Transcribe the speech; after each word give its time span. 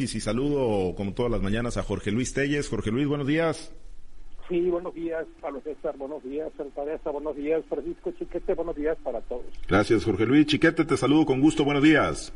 Y 0.00 0.06
si 0.06 0.20
saludo 0.20 0.94
como 0.94 1.12
todas 1.12 1.32
las 1.32 1.42
mañanas 1.42 1.76
a 1.76 1.82
Jorge 1.82 2.12
Luis 2.12 2.32
Telles. 2.32 2.68
Jorge 2.68 2.92
Luis, 2.92 3.08
buenos 3.08 3.26
días. 3.26 3.72
Sí, 4.48 4.60
buenos 4.70 4.94
días, 4.94 5.26
Pablo 5.40 5.60
César, 5.64 5.96
buenos 5.96 6.22
días, 6.22 6.52
Teresa, 6.72 7.10
buenos 7.10 7.34
días, 7.34 7.64
Francisco 7.68 8.12
Chiquete, 8.16 8.54
buenos 8.54 8.76
días 8.76 8.96
para 9.02 9.20
todos. 9.22 9.46
Gracias, 9.66 10.04
Jorge 10.04 10.24
Luis. 10.24 10.46
Chiquete, 10.46 10.84
te 10.84 10.96
saludo 10.96 11.26
con 11.26 11.40
gusto, 11.40 11.64
buenos 11.64 11.82
días. 11.82 12.32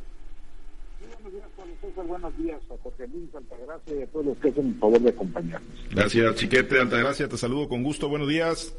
Sí, 0.99 1.07
buenos 1.23 1.33
días, 1.35 1.49
Pablo 1.57 1.75
César, 1.81 2.05
buenos 2.05 2.37
días 2.37 2.61
a 2.69 2.83
Jorge 2.83 3.07
Luis, 3.07 3.33
Altagracia 3.33 3.97
y 3.97 4.03
a 4.03 4.07
todos 4.09 4.27
los 4.27 4.39
que 4.39 4.49
hacen 4.49 4.67
el 4.67 4.75
favor 4.81 5.01
de 5.01 5.11
acompañarnos. 5.11 5.89
Gracias, 5.93 6.35
Chiquete, 6.35 6.81
Altagracia, 6.81 7.29
te 7.29 7.37
saludo 7.37 7.69
con 7.69 7.85
gusto, 7.85 8.09
buenos 8.09 8.27
días. 8.27 8.75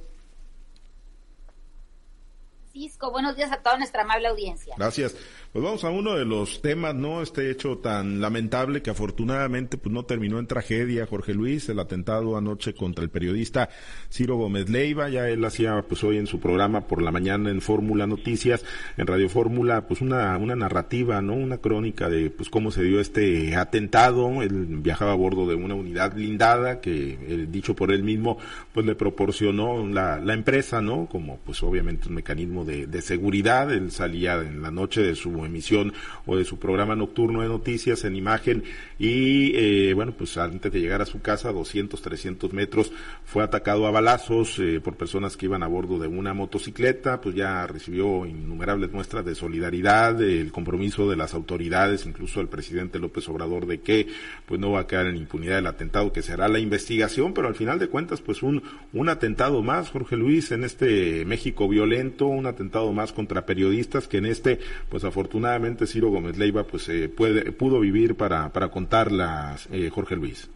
Francisco, 2.73 3.11
buenos 3.11 3.35
días 3.35 3.51
a 3.51 3.61
toda 3.61 3.77
nuestra 3.77 4.01
amable 4.01 4.27
audiencia. 4.27 4.73
Gracias. 4.77 5.15
Pues 5.53 5.63
vamos 5.63 5.83
a 5.83 5.91
uno 5.91 6.15
de 6.15 6.25
los 6.25 6.63
temas, 6.63 6.95
¿no? 6.95 7.21
Este 7.21 7.51
hecho 7.51 7.77
tan 7.77 8.19
lamentable 8.19 8.81
que 8.81 8.89
afortunadamente 8.89 9.77
pues 9.77 9.93
no 9.93 10.03
terminó 10.03 10.39
en 10.39 10.47
tragedia, 10.47 11.05
Jorge 11.05 11.35
Luis, 11.35 11.69
el 11.69 11.77
atentado 11.77 12.35
anoche 12.35 12.73
contra 12.73 13.03
el 13.03 13.11
periodista 13.11 13.69
Ciro 14.11 14.35
Gómez 14.35 14.67
Leiva, 14.67 15.09
ya 15.09 15.29
él 15.29 15.45
hacía 15.45 15.79
pues 15.87 16.03
hoy 16.03 16.17
en 16.17 16.25
su 16.25 16.39
programa 16.39 16.87
por 16.87 17.03
la 17.03 17.11
mañana 17.11 17.51
en 17.51 17.61
Fórmula 17.61 18.07
Noticias, 18.07 18.65
en 18.97 19.05
Radio 19.05 19.29
Fórmula, 19.29 19.87
pues 19.87 20.01
una, 20.01 20.35
una 20.39 20.55
narrativa, 20.55 21.21
¿no? 21.21 21.35
Una 21.35 21.59
crónica 21.59 22.09
de 22.09 22.31
pues 22.31 22.49
cómo 22.49 22.71
se 22.71 22.81
dio 22.81 22.99
este 22.99 23.55
atentado, 23.55 24.41
él 24.41 24.65
viajaba 24.81 25.11
a 25.11 25.17
bordo 25.17 25.45
de 25.45 25.53
una 25.53 25.75
unidad 25.75 26.15
blindada 26.15 26.81
que, 26.81 27.11
eh, 27.11 27.47
dicho 27.47 27.75
por 27.75 27.91
él 27.91 28.01
mismo, 28.01 28.39
pues 28.73 28.87
le 28.87 28.95
proporcionó 28.95 29.87
la, 29.87 30.17
la 30.17 30.33
empresa, 30.33 30.81
¿no? 30.81 31.05
Como 31.05 31.37
pues 31.45 31.61
obviamente 31.61 32.07
un 32.07 32.15
mecanismo 32.15 32.65
de, 32.65 32.87
de 32.87 33.01
seguridad, 33.03 33.71
él 33.71 33.91
salía 33.91 34.33
en 34.41 34.63
la 34.63 34.71
noche 34.71 35.03
de 35.03 35.13
su 35.13 35.42
emisión 35.45 35.93
o 36.25 36.37
de 36.37 36.45
su 36.45 36.57
programa 36.57 36.95
nocturno 36.95 37.41
de 37.41 37.47
noticias 37.47 38.03
en 38.03 38.15
imagen. 38.15 38.63
Y 38.99 39.51
eh, 39.55 39.93
bueno, 39.93 40.13
pues 40.17 40.37
antes 40.37 40.71
de 40.71 40.79
llegar 40.79 41.01
a 41.01 41.05
su 41.05 41.21
casa, 41.21 41.51
200, 41.51 42.01
300 42.01 42.53
metros, 42.53 42.91
fue 43.25 43.43
atacado 43.43 43.87
a 43.87 43.91
balazos 43.91 44.59
eh, 44.59 44.79
por 44.81 44.95
personas 44.95 45.37
que 45.37 45.45
iban 45.45 45.63
a 45.63 45.67
bordo 45.67 45.99
de 45.99 46.07
una 46.07 46.33
motocicleta, 46.33 47.21
pues 47.21 47.35
ya 47.35 47.65
recibió 47.67 48.25
innumerables 48.25 48.91
muestras 48.91 49.25
de 49.25 49.35
solidaridad, 49.35 50.21
el 50.21 50.51
compromiso 50.51 51.09
de 51.09 51.15
las 51.15 51.33
autoridades, 51.33 52.05
incluso 52.05 52.41
el 52.41 52.47
presidente 52.47 52.99
López 52.99 53.27
Obrador 53.29 53.65
de 53.65 53.81
que 53.81 54.07
pues 54.45 54.59
no 54.59 54.71
va 54.71 54.81
a 54.81 54.87
quedar 54.87 55.07
en 55.07 55.17
impunidad 55.17 55.59
el 55.59 55.67
atentado, 55.67 56.11
que 56.11 56.21
será 56.21 56.47
la 56.47 56.59
investigación, 56.59 57.33
pero 57.33 57.47
al 57.47 57.55
final 57.55 57.79
de 57.79 57.87
cuentas 57.87 58.21
pues 58.21 58.43
un, 58.43 58.63
un 58.93 59.09
atentado 59.09 59.61
más, 59.61 59.89
Jorge 59.89 60.15
Luis, 60.15 60.51
en 60.51 60.63
este 60.63 61.25
México 61.25 61.67
violento, 61.67 62.27
un 62.27 62.45
atentado 62.45 62.91
más 62.93 63.13
contra 63.13 63.45
periodistas 63.45 64.07
que 64.07 64.17
en 64.17 64.25
este 64.25 64.59
pues 64.89 65.03
afortunadamente 65.03 65.32
afortunadamente 65.33 65.87
Ciro 65.87 66.09
Gómez 66.09 66.37
Leiva 66.37 66.63
pues 66.63 66.87
eh, 66.89 67.09
puede, 67.09 67.51
pudo 67.51 67.79
vivir 67.79 68.15
para, 68.15 68.49
para 68.49 68.69
contarlas, 68.69 69.67
eh, 69.71 69.89
Jorge 69.89 70.15
Luis. 70.15 70.47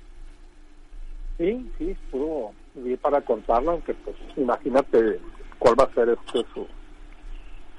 Sí, 1.39 1.67
sí, 1.79 1.95
pudo 2.11 2.51
vivir 2.75 2.99
para 2.99 3.21
contarla, 3.21 3.71
aunque 3.71 3.95
pues 3.95 4.15
imagínate 4.35 5.19
cuál 5.57 5.79
va 5.79 5.85
a 5.85 5.93
ser 5.95 6.09
este 6.09 6.45
su, 6.53 6.67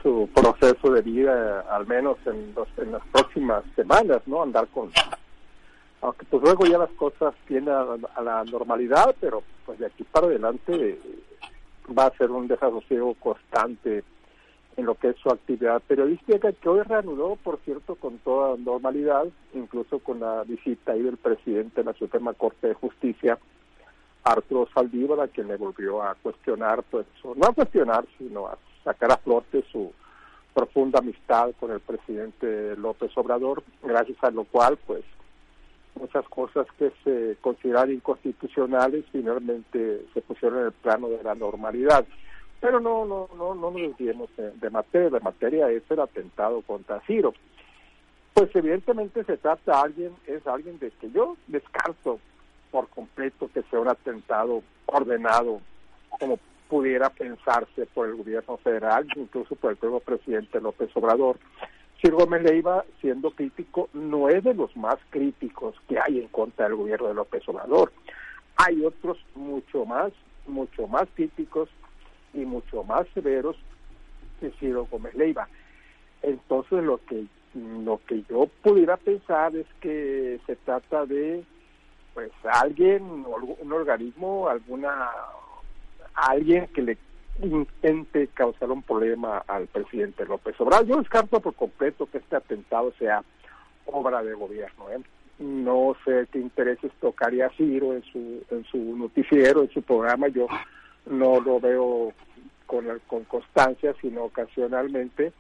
su 0.03 0.29
proceso 0.35 0.91
de 0.91 1.03
vida, 1.03 1.61
al 1.71 1.87
menos 1.87 2.19
en, 2.27 2.53
en 2.79 2.91
las 2.91 3.03
próximas 3.13 3.63
semanas, 3.77 4.21
¿no? 4.27 4.43
Andar 4.43 4.67
con... 4.67 4.91
Aunque 6.01 6.27
pues 6.27 6.43
luego 6.43 6.67
ya 6.67 6.79
las 6.79 6.91
cosas 6.91 7.33
tienen 7.47 7.69
a, 7.69 8.23
la 8.23 8.43
normalidad, 8.43 9.15
pero 9.21 9.45
pues 9.65 9.79
de 9.79 9.87
aquí 9.87 10.03
para 10.03 10.27
adelante 10.27 10.99
va 11.97 12.07
a 12.07 12.17
ser 12.17 12.33
un 12.33 12.49
desasosiego 12.49 13.15
constante 13.15 14.03
en 14.79 14.87
lo 14.87 14.95
que 14.95 15.09
es 15.09 15.17
su 15.17 15.29
actividad 15.29 15.83
periodística, 15.83 16.53
que 16.53 16.69
hoy 16.69 16.83
reanudó, 16.83 17.35
por 17.35 17.59
cierto, 17.65 17.97
con 17.97 18.19
toda 18.19 18.57
normalidad, 18.57 19.27
incluso 19.53 19.99
con 19.99 20.21
la 20.21 20.45
visita 20.45 20.93
ahí 20.93 21.03
del 21.03 21.17
presidente 21.17 21.81
de 21.81 21.85
la 21.85 21.99
Suprema 21.99 22.33
Corte 22.33 22.69
de 22.69 22.75
Justicia, 22.75 23.41
Arturo 24.23 24.69
Saldívar, 24.73 25.19
a 25.19 25.27
quien 25.27 25.49
le 25.49 25.57
volvió 25.57 26.01
a 26.01 26.15
cuestionar, 26.15 26.85
pues, 26.85 27.07
no 27.25 27.49
a 27.49 27.53
cuestionar, 27.53 28.07
sino 28.19 28.47
a 28.47 28.57
sacar 28.85 29.11
a 29.11 29.17
flote 29.17 29.65
su 29.73 29.93
profunda 30.55 31.01
amistad 31.01 31.51
con 31.59 31.73
el 31.73 31.81
presidente 31.81 32.77
López 32.77 33.11
Obrador, 33.17 33.65
gracias 33.83 34.23
a 34.23 34.31
lo 34.31 34.45
cual, 34.45 34.79
pues, 34.87 35.03
muchas 35.97 36.25
cosas 36.29 36.69
que 36.79 36.93
se 37.03 37.37
consideran 37.41 37.91
inconstitucionales 37.91 39.05
finalmente 39.11 40.07
se 40.15 40.21
pusieron 40.23 40.61
en 40.61 40.67
el 40.67 40.73
plano 40.73 41.09
de 41.09 41.21
la 41.25 41.35
normalidad. 41.35 42.07
Pero 42.61 42.81
no, 42.81 43.05
no, 43.05 43.29
no, 43.37 43.55
no 43.55 43.71
nos 43.71 43.81
desviemos 43.81 44.29
de, 44.37 44.71
materia. 44.71 45.11
De 45.11 45.21
materia 45.21 45.71
es 45.71 45.83
el 45.91 46.01
atentado 46.01 46.63
contra 46.63 47.01
Ciro. 47.07 47.33
Pues 48.35 48.55
evidentemente 48.55 49.25
se 49.25 49.37
trata 49.37 49.73
de 49.73 49.79
alguien, 49.79 50.13
es 50.27 50.47
alguien 50.47 50.79
de 50.79 50.91
que 50.93 51.11
yo 51.11 51.37
descarto 51.47 52.19
por 52.71 52.89
completo 52.89 53.51
que 53.53 53.63
sea 53.65 53.81
un 53.81 53.89
atentado 53.89 54.63
ordenado 54.87 55.61
como 56.11 56.39
pudiera 56.69 57.11
pensarse 57.11 57.87
por 57.87 58.09
el 58.09 58.17
gobierno 58.17 58.59
federal, 58.59 59.07
incluso 59.17 59.57
por 59.57 59.71
el 59.71 59.77
propio 59.77 60.01
presidente 60.01 60.61
López 60.61 60.91
Obrador. 60.95 61.39
Ciro 62.01 62.19
Gómez 62.19 62.43
Leiva, 62.43 62.85
siendo 63.01 63.31
crítico, 63.33 63.89
no 63.93 64.29
es 64.29 64.45
de 64.45 64.55
los 64.55 64.77
más 64.77 64.97
críticos 65.11 65.75
que 65.89 65.99
hay 65.99 66.21
en 66.21 66.29
contra 66.29 66.67
del 66.67 66.77
gobierno 66.77 67.09
de 67.09 67.15
López 67.15 67.43
Obrador. 67.49 67.93
Hay 68.57 68.85
otros 68.85 69.19
mucho 69.35 69.85
más, 69.85 70.13
mucho 70.47 70.87
más 70.87 71.09
críticos 71.15 71.69
y 72.35 72.39
mucho 72.39 72.85
más 72.85 73.07
severos 73.15 73.57
que 74.41 74.51
Ciro 74.61 74.87
Gómez 74.91 75.15
Leiva. 75.15 75.49
Entonces 76.23 76.83
lo 76.83 76.99
que 77.05 77.27
lo 77.55 78.01
que 78.07 78.23
yo 78.29 78.47
pudiera 78.63 78.97
pensar 78.97 79.57
es 79.57 79.67
que 79.81 80.39
se 80.47 80.57
trata 80.57 81.07
de 81.07 81.43
pues 82.15 82.31
alguien, 82.45 83.03
un 83.03 83.73
organismo, 83.73 84.49
alguna 84.49 85.09
alguien 86.15 86.67
que 86.69 86.83
le 86.83 86.99
intente 87.43 88.27
causar 88.29 88.71
un 88.71 88.83
problema 88.83 89.39
al 89.47 89.67
presidente 89.69 90.25
López 90.25 90.61
Obrador. 90.61 90.87
Yo 90.87 90.97
descarto 90.97 91.41
por 91.41 91.55
completo 91.55 92.07
que 92.07 92.19
este 92.19 92.37
atentado 92.37 92.93
sea 92.99 93.23
obra 93.87 94.23
de 94.23 94.35
gobierno. 94.35 94.91
¿eh? 94.91 95.01
No 95.39 95.97
sé 96.05 96.27
qué 96.33 96.41
intereses 96.41 96.91
tocaría 97.01 97.51
Ciro 97.51 97.95
en 97.95 98.03
su, 98.03 98.43
en 98.51 98.65
su 98.65 98.97
noticiero, 98.97 99.63
en 99.63 99.71
su 99.71 99.83
programa. 99.83 100.29
Yo 100.29 100.49
no 101.09 101.41
lo 101.41 101.61
veo 101.61 102.13
con, 102.67 102.87
con 103.07 103.25
constancia, 103.25 103.95
sino 104.01 104.25
ocasionalmente, 104.25 105.33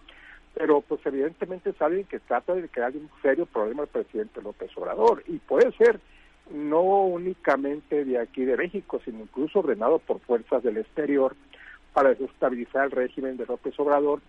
pero 0.55 0.81
pues 0.81 1.01
evidentemente 1.05 1.71
es 1.71 1.83
alguien 1.83 2.07
que 2.07 2.21
trata 2.21 2.55
de 2.55 2.69
crear 2.69 2.93
un 2.97 3.11
serio 3.23 3.47
problema 3.47 3.83
al 3.83 3.89
presidente 3.89 4.43
López 4.43 4.71
Obrador, 4.77 5.23
y 5.27 5.39
puede 5.39 5.71
ser 5.73 6.01
no 6.51 6.83
únicamente 6.83 8.05
de 8.05 8.19
aquí 8.19 8.45
de 8.45 8.57
México, 8.57 9.01
sino 9.05 9.21
incluso 9.21 9.59
ordenado 9.61 9.99
por 9.99 10.21
fuerzas 10.21 10.63
del 10.63 10.79
exterior 10.79 11.37
para 11.93 12.11
desestabilizar 12.11 12.87
el 12.87 12.91
régimen 12.93 13.37
de 13.37 13.47
López 13.47 13.79
Obrador, 13.79 14.21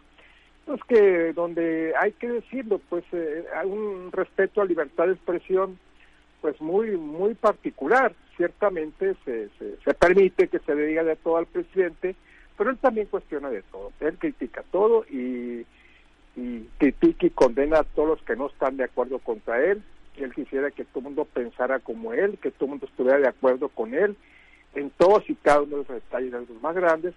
pues 0.66 0.82
que 0.88 1.34
donde 1.34 1.94
hay 2.00 2.12
que 2.14 2.28
decirlo, 2.28 2.80
pues 2.90 3.04
eh, 3.12 3.46
un 3.66 4.12
respeto 4.12 4.62
a 4.62 4.66
libertad 4.66 5.08
de 5.08 5.14
expresión 5.14 5.80
pues 6.42 6.60
muy 6.62 6.92
muy 6.98 7.34
particular. 7.34 8.14
Ciertamente 8.38 9.16
se, 9.26 9.50
se, 9.58 9.94
permite 9.94 10.48
que 10.48 10.60
se 10.60 10.74
le 10.74 10.86
diga 10.86 11.04
de 11.04 11.16
todo 11.18 11.38
al 11.38 11.46
presidente, 11.46 12.16
pero 12.58 12.70
él 12.70 12.78
también 12.78 13.08
cuestiona 13.08 13.50
de 13.50 13.64
todo. 13.64 13.92
Él 14.00 14.18
critica 14.18 14.64
todo 14.72 15.06
y, 15.10 15.66
y 16.36 16.70
critica 16.78 17.26
y 17.26 17.32
condena 17.32 17.80
a 17.80 17.84
todos 17.84 18.10
los 18.10 18.22
que 18.24 18.36
no 18.36 18.48
están 18.48 18.78
de 18.78 18.86
acuerdo 18.86 19.20
contra 19.20 19.64
él. 19.64 19.84
Él 20.16 20.34
quisiera 20.34 20.72
que 20.72 20.86
todo 20.86 21.00
el 21.00 21.06
mundo 21.06 21.26
pensara 21.26 21.80
como 21.80 22.14
él, 22.14 22.38
que 22.42 22.52
todo 22.52 22.66
el 22.66 22.70
mundo 22.72 22.86
estuviera 22.86 23.20
de 23.20 23.28
acuerdo 23.28 23.70
con 23.70 23.94
él 23.94 24.16
en 24.76 24.90
todos 24.92 25.28
y 25.30 25.36
cada 25.36 25.62
uno 25.62 25.78
de 25.78 25.84
los 25.84 25.88
detalles, 25.88 26.32
desde 26.32 26.54
los 26.54 26.62
más 26.62 26.76
grandes 26.76 27.14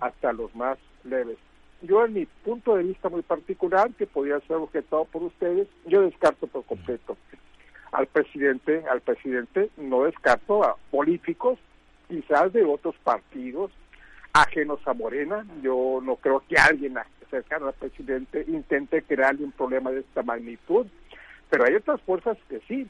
hasta 0.00 0.32
los 0.32 0.54
más 0.54 0.78
leves. 1.04 1.38
Yo 1.82 2.04
en 2.04 2.14
mi 2.14 2.26
punto 2.26 2.76
de 2.76 2.84
vista 2.84 3.08
muy 3.08 3.22
particular, 3.22 3.90
que 3.94 4.06
podría 4.06 4.40
ser 4.40 4.56
objetado 4.56 5.04
por 5.04 5.22
ustedes, 5.22 5.68
yo 5.86 6.02
descarto 6.02 6.46
por 6.46 6.64
completo 6.64 7.16
al 7.92 8.06
presidente, 8.06 8.23
al 8.90 9.00
presidente, 9.00 9.70
no 9.76 10.04
descarto 10.04 10.64
a 10.64 10.76
políticos, 10.90 11.58
quizás 12.08 12.52
de 12.52 12.64
otros 12.64 12.94
partidos 13.04 13.70
ajenos 14.32 14.80
a 14.86 14.92
Morena. 14.92 15.46
Yo 15.62 16.00
no 16.02 16.16
creo 16.16 16.42
que 16.48 16.56
alguien 16.56 16.98
cercano 17.30 17.68
al 17.68 17.74
presidente 17.74 18.44
intente 18.46 19.02
crearle 19.02 19.44
un 19.44 19.52
problema 19.52 19.90
de 19.90 20.00
esta 20.00 20.22
magnitud, 20.22 20.86
pero 21.50 21.64
hay 21.64 21.74
otras 21.74 22.00
fuerzas 22.02 22.36
que 22.48 22.60
sí, 22.68 22.86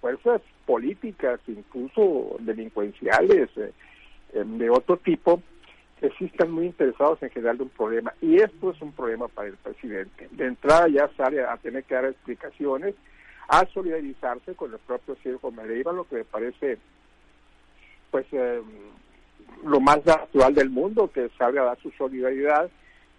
fuerzas 0.00 0.40
políticas, 0.64 1.40
incluso 1.46 2.36
delincuenciales, 2.40 3.50
eh, 3.56 3.72
em, 4.34 4.58
de 4.58 4.70
otro 4.70 4.96
tipo, 4.98 5.42
que 6.00 6.10
sí 6.18 6.26
están 6.26 6.50
muy 6.50 6.66
interesados 6.66 7.22
en 7.22 7.30
generarle 7.30 7.62
un 7.62 7.70
problema. 7.70 8.12
Y 8.20 8.36
esto 8.36 8.70
es 8.70 8.80
un 8.82 8.92
problema 8.92 9.28
para 9.28 9.48
el 9.48 9.56
presidente. 9.56 10.28
De 10.30 10.46
entrada 10.46 10.88
ya 10.88 11.08
sale 11.16 11.42
a 11.42 11.56
tener 11.56 11.84
que 11.84 11.94
dar 11.94 12.04
explicaciones, 12.04 12.94
a 13.48 13.66
solidarizarse 13.66 14.54
con 14.54 14.72
el 14.72 14.78
propio 14.78 15.16
Circo 15.22 15.50
Mereiva, 15.50 15.92
lo 15.92 16.08
que 16.08 16.16
me 16.16 16.24
parece 16.24 16.78
pues 18.10 18.26
eh, 18.32 18.62
lo 19.64 19.80
más 19.80 20.04
natural 20.04 20.54
del 20.54 20.70
mundo, 20.70 21.10
que 21.12 21.28
salga 21.38 21.62
a 21.62 21.66
dar 21.66 21.78
su 21.80 21.90
solidaridad 21.92 22.70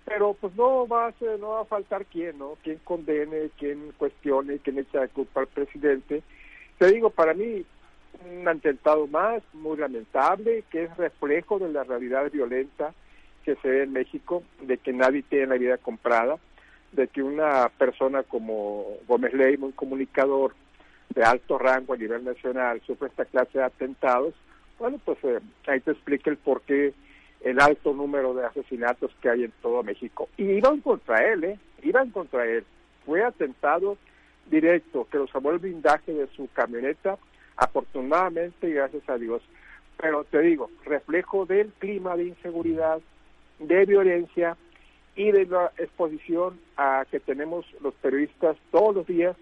pero 0.08 0.34
pues 0.40 0.56
no 0.56 0.88
va 0.88 1.08
a 1.08 1.12
ser, 1.20 1.38
no 1.38 1.50
va 1.50 1.62
a 1.62 1.66
faltar 1.66 2.06
quien, 2.06 2.38
¿no? 2.38 2.58
Quien 2.64 2.78
condene, 2.86 3.50
quien 3.60 3.92
cuestione, 3.98 4.60
quien 4.60 4.80
echa 4.80 5.02
de 5.02 5.10
culpa 5.10 5.42
al 5.42 5.48
presidente. 5.48 6.24
Te 6.78 6.94
digo, 6.94 7.10
para 7.10 7.34
mí, 7.34 7.66
un 8.26 8.48
atentado 8.48 9.06
más, 9.08 9.44
muy 9.52 9.76
lamentable, 9.76 10.64
que 10.72 10.84
es 10.84 10.96
reflejo 10.96 11.60
de 11.60 11.74
la 11.74 11.84
realidad 11.84 12.32
violenta 12.32 12.94
que 13.44 13.56
se 13.58 13.68
ve 13.68 13.84
en 13.84 13.92
México, 13.92 14.44
de 14.62 14.78
que 14.78 14.94
nadie 14.94 15.24
tiene 15.24 15.48
la 15.48 15.58
vida 15.58 15.78
comprada, 15.78 16.38
de 16.98 17.08
que 17.08 17.22
una 17.22 17.70
persona 17.78 18.24
como 18.24 18.98
Gómez 19.08 19.32
Ley, 19.34 19.56
un 19.62 19.72
comunicador 19.72 20.54
de 21.14 21.24
alto 21.24 21.58
rango 21.58 21.94
a 21.94 21.98
nivel 21.98 22.26
nacional, 22.26 22.82
sufre 22.86 23.08
esta 23.08 23.26
clase 23.26 23.60
de 23.60 23.64
atentados, 23.64 24.34
bueno, 24.80 25.00
pues 25.06 25.18
eh, 25.24 25.40
ahí 25.68 25.80
te 25.80 25.92
explica 25.92 26.32
el 26.32 26.38
por 26.38 26.62
qué 26.62 26.94
el 27.42 27.60
alto 27.60 27.94
número 27.94 28.34
de 28.34 28.46
asesinatos 28.46 29.12
que 29.22 29.30
hay 29.30 29.44
en 29.44 29.54
todo 29.62 29.84
México. 29.84 30.28
Y 30.38 30.44
iban 30.44 30.82
contra 30.82 31.24
él, 31.32 31.44
¿eh? 31.44 31.60
Iban 31.84 32.10
contra 32.10 32.46
él. 32.48 32.66
Fue 33.06 33.24
atentado 33.24 33.98
directo, 34.50 35.08
que 35.12 35.20
lo 35.20 35.28
salvó 35.28 35.52
el 35.52 35.60
blindaje 35.60 36.14
de 36.14 36.28
su 36.36 36.50
camioneta, 36.52 37.18
afortunadamente, 37.58 38.70
gracias 38.72 39.08
a 39.08 39.18
Dios. 39.18 39.44
Pero 39.98 40.24
te 40.24 40.42
digo, 40.42 40.72
reflejo 40.84 41.46
del 41.46 41.72
clima 41.74 42.16
de 42.16 42.26
inseguridad, 42.26 43.00
de 43.60 43.86
violencia 43.86 44.58
y 45.18 45.32
de 45.32 45.46
la 45.48 45.72
exposición 45.78 46.60
a 46.78 47.06
que 47.10 47.20
tenemos 47.20 47.66
los 47.82 47.94
periodistas 47.96 48.56
todos 48.72 48.96
los 48.96 49.08
días, 49.08 49.36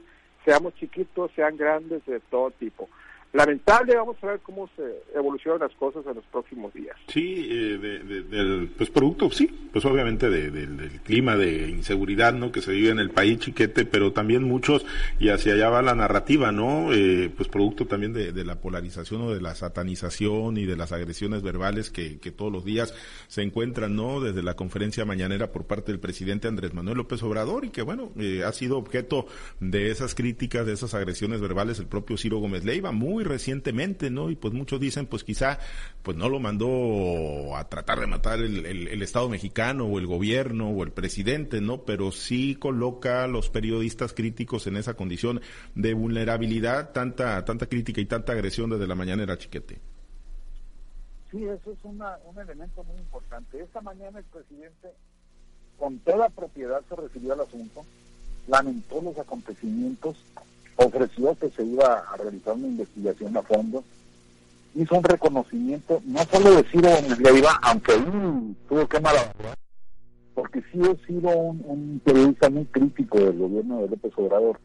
seamos 0.43 0.73
chiquitos, 0.75 1.31
sean 1.35 1.57
grandes, 1.57 2.03
de 2.05 2.19
todo 2.21 2.49
tipo 2.51 2.89
lamentable. 3.35 3.95
Vamos 3.95 4.17
a 4.21 4.27
ver 4.27 4.39
cómo 4.39 4.69
se 4.75 5.03
evolucionan 5.13 5.59
las 5.59 5.73
cosas 5.75 6.05
en 6.07 6.15
los 6.15 6.25
próximos 6.25 6.73
días. 6.73 6.95
Sí, 7.07 7.47
eh, 7.51 7.77
del 7.77 8.71
pues 8.77 8.89
producto, 8.89 9.29
sí, 9.29 9.47
pues 9.71 9.83
obviamente 9.85 10.29
del 10.29 11.01
clima 11.03 11.35
de 11.35 11.69
inseguridad, 11.69 12.33
¿no? 12.33 12.51
Que 12.51 12.61
se 12.61 12.71
vive 12.71 12.89
en 12.89 12.99
el 12.99 13.11
país 13.11 13.39
chiquete, 13.39 13.85
pero 13.85 14.13
también 14.13 14.43
muchos 14.43 14.85
y 15.19 15.29
hacia 15.29 15.53
allá 15.53 15.69
va 15.69 15.81
la 15.81 15.95
narrativa, 15.95 16.51
¿no? 16.51 16.93
Eh, 16.93 17.29
pues 17.35 17.49
producto 17.49 17.85
también 17.85 18.13
de, 18.13 18.45
la 18.45 18.61
polarización 18.61 19.21
o 19.23 19.33
de 19.33 19.41
la 19.41 19.55
satanización 19.55 20.57
y 20.57 20.65
de 20.65 20.77
las 20.77 20.91
agresiones 20.91 21.41
verbales 21.41 21.89
que, 21.89 22.19
que 22.19 22.31
todos 22.31 22.51
los 22.51 22.63
días 22.63 22.93
se 23.27 23.41
encuentran, 23.41 23.95
¿no? 23.95 24.21
Desde 24.21 24.43
la 24.43 24.55
conferencia 24.55 25.03
mañanera 25.03 25.51
por 25.51 25.65
parte 25.65 25.91
del 25.91 25.99
presidente 25.99 26.47
Andrés 26.47 26.73
Manuel 26.73 26.97
López 26.97 27.21
Obrador 27.23 27.65
y 27.65 27.69
que 27.69 27.81
bueno 27.81 28.11
eh, 28.17 28.43
ha 28.45 28.51
sido 28.53 28.77
objeto 28.77 29.25
de 29.59 29.91
esas 29.91 30.15
críticas, 30.15 30.65
de 30.65 30.73
esas 30.73 30.93
agresiones 30.93 31.41
verbales 31.41 31.79
el 31.79 31.87
propio 31.87 32.17
Ciro 32.17 32.37
Gómez 32.37 32.63
Leiva, 32.63 32.91
muy 32.91 33.24
recientemente, 33.25 34.09
¿no? 34.09 34.29
Y 34.29 34.35
pues 34.35 34.53
muchos 34.53 34.79
dicen, 34.79 35.07
pues 35.07 35.23
quizá, 35.23 35.59
pues 36.03 36.15
no 36.15 36.29
lo 36.29 36.39
mandó 36.39 37.55
a 37.55 37.67
tratar 37.67 37.99
de 37.99 38.07
matar 38.07 38.39
el, 38.39 38.65
el, 38.65 39.01
Estado 39.01 39.27
mexicano 39.27 39.85
o 39.85 39.99
el 39.99 40.07
gobierno 40.07 40.69
o 40.69 40.83
el 40.83 40.91
presidente, 40.91 41.61
¿no? 41.61 41.83
Pero 41.83 42.11
sí 42.11 42.55
coloca 42.55 43.23
a 43.23 43.27
los 43.27 43.49
periodistas 43.49 44.13
críticos 44.13 44.67
en 44.67 44.77
esa 44.77 44.93
condición 44.93 45.41
de 45.75 45.93
vulnerabilidad, 45.93 46.91
tanta, 46.91 47.43
tanta 47.43 47.67
crítica 47.67 47.99
y 47.99 48.05
tanta 48.05 48.33
agresión 48.33 48.69
desde 48.69 48.87
la 48.87 48.95
mañana 48.95 49.25
chiquete. 49.37 49.79
Sí, 51.31 51.43
eso 51.43 51.71
es 51.71 51.79
una, 51.83 52.17
un 52.25 52.39
elemento 52.39 52.83
muy 52.83 52.97
importante. 52.97 53.61
Esta 53.61 53.81
mañana 53.81 54.19
el 54.19 54.25
presidente, 54.25 54.89
con 55.77 55.99
toda 55.99 56.29
propiedad, 56.29 56.81
se 56.87 56.95
refirió 56.95 57.33
al 57.33 57.41
asunto, 57.41 57.81
lamentó 58.47 59.01
los 59.01 59.17
acontecimientos 59.17 60.15
ofreció 60.75 61.35
que 61.35 61.49
se 61.49 61.63
iba 61.63 61.99
a 61.99 62.17
realizar 62.17 62.53
una 62.55 62.67
investigación 62.67 63.35
a 63.37 63.41
fondo, 63.41 63.83
hizo 64.75 64.95
un 64.95 65.03
reconocimiento, 65.03 66.01
no 66.05 66.19
solo 66.25 66.55
de 66.55 66.63
Ciro 66.69 66.89
Leiva, 67.19 67.59
aunque 67.61 67.93
ahí 67.93 68.55
tuvo 68.67 68.87
que 68.87 68.99
malabarar, 68.99 69.57
porque 70.33 70.61
sí 70.71 70.79
ha 70.81 71.07
sido 71.07 71.29
un, 71.29 72.01
periodista 72.03 72.49
muy 72.49 72.65
crítico 72.65 73.17
del 73.17 73.37
gobierno 73.37 73.81
de 73.81 73.89
López 73.89 74.11
Obrador. 74.17 74.59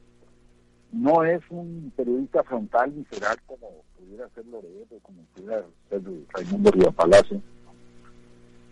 No 0.92 1.22
es 1.24 1.40
un 1.50 1.92
periodista 1.96 2.42
frontal 2.42 2.90
visceral 2.90 3.36
como 3.46 3.68
pudiera 3.96 4.28
ser 4.34 4.44
Loreto, 4.46 4.96
como 5.02 5.22
pudiera 5.34 5.64
ser 5.88 6.02
Raimundo 6.32 6.70
Río 6.72 6.90
Palacio, 6.90 7.40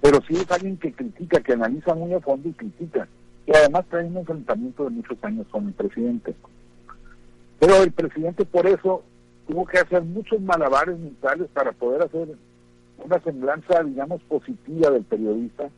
pero 0.00 0.20
sí 0.26 0.34
es 0.34 0.50
alguien 0.50 0.76
que 0.76 0.92
critica, 0.92 1.40
que 1.40 1.52
analiza 1.52 1.94
muy 1.94 2.12
a 2.14 2.20
fondo 2.20 2.48
y 2.48 2.52
critica, 2.52 3.06
y 3.46 3.52
además 3.54 3.86
trae 3.88 4.06
un 4.06 4.16
enfrentamiento 4.16 4.84
de 4.84 4.90
muchos 4.90 5.16
años 5.22 5.46
con 5.50 5.68
el 5.68 5.72
presidente. 5.74 6.34
Pero 7.58 7.82
el 7.82 7.92
presidente 7.92 8.44
por 8.44 8.66
eso 8.66 9.02
tuvo 9.46 9.66
que 9.66 9.78
hacer 9.78 10.02
muchos 10.02 10.40
malabares 10.40 10.98
mentales 10.98 11.48
para 11.52 11.72
poder 11.72 12.02
hacer 12.02 12.28
una 13.04 13.20
semblanza, 13.20 13.82
digamos, 13.82 14.20
positiva 14.22 14.90
del 14.90 15.04
periodista 15.04 15.68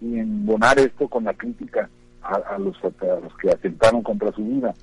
y 0.00 0.18
embonar 0.18 0.78
esto 0.78 1.08
con 1.08 1.24
la 1.24 1.34
crítica 1.34 1.88
a, 2.22 2.58
los, 2.58 2.76
a 2.84 3.20
los 3.20 3.36
que 3.36 3.50
atentaron 3.50 4.02
contra 4.02 4.32
su 4.32 4.44
vida. 4.44 4.74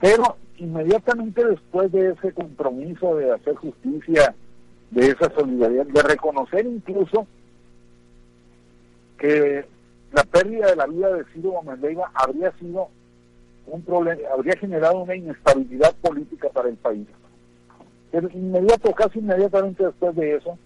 Pero 0.00 0.36
inmediatamente 0.58 1.44
después 1.44 1.92
de 1.92 2.10
ese 2.10 2.32
compromiso 2.32 3.16
de 3.16 3.32
hacer 3.32 3.54
justicia, 3.56 4.34
de 4.90 5.08
esa 5.08 5.30
solidaridad, 5.30 5.86
de 5.86 6.02
reconocer 6.02 6.66
incluso 6.66 7.26
que 9.18 9.64
la 10.12 10.24
pérdida 10.24 10.68
de 10.68 10.76
la 10.76 10.86
vida 10.86 11.12
de 11.14 11.24
Ciro 11.32 11.50
Gómez 11.50 11.78
habría 12.14 12.52
sido 12.58 12.88
un 13.66 13.82
problema, 13.82 14.20
habría 14.32 14.56
generado 14.56 15.02
una 15.02 15.16
inestabilidad 15.16 15.94
política 15.96 16.48
para 16.50 16.68
el 16.68 16.76
país. 16.76 17.06
Pero 18.10 18.28
inmediato, 18.30 18.92
casi 18.92 19.18
inmediatamente 19.18 19.84
después 19.84 20.14
de 20.16 20.36
eso, 20.36 20.58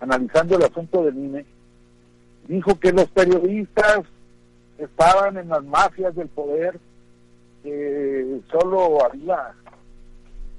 analizando 0.00 0.56
el 0.56 0.64
asunto 0.64 1.04
del 1.04 1.16
INE, 1.16 1.44
dijo 2.48 2.78
que 2.80 2.92
los 2.92 3.08
periodistas 3.10 4.00
estaban 4.78 5.36
en 5.36 5.48
las 5.48 5.62
mafias 5.64 6.14
del 6.14 6.28
poder, 6.28 6.78
que 7.62 8.40
solo 8.50 9.04
había 9.04 9.52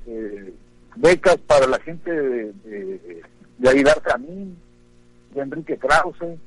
eh, 0.06 0.54
becas 0.95 1.38
para 1.38 1.66
la 1.68 1.80
gente 1.80 2.12
de, 2.12 2.54
de, 2.63 3.22
de 3.57 3.69
Aguilar 3.69 4.01
Camín, 4.01 4.57
de 5.34 5.42
Enrique 5.42 5.77
Krause, 5.77 6.38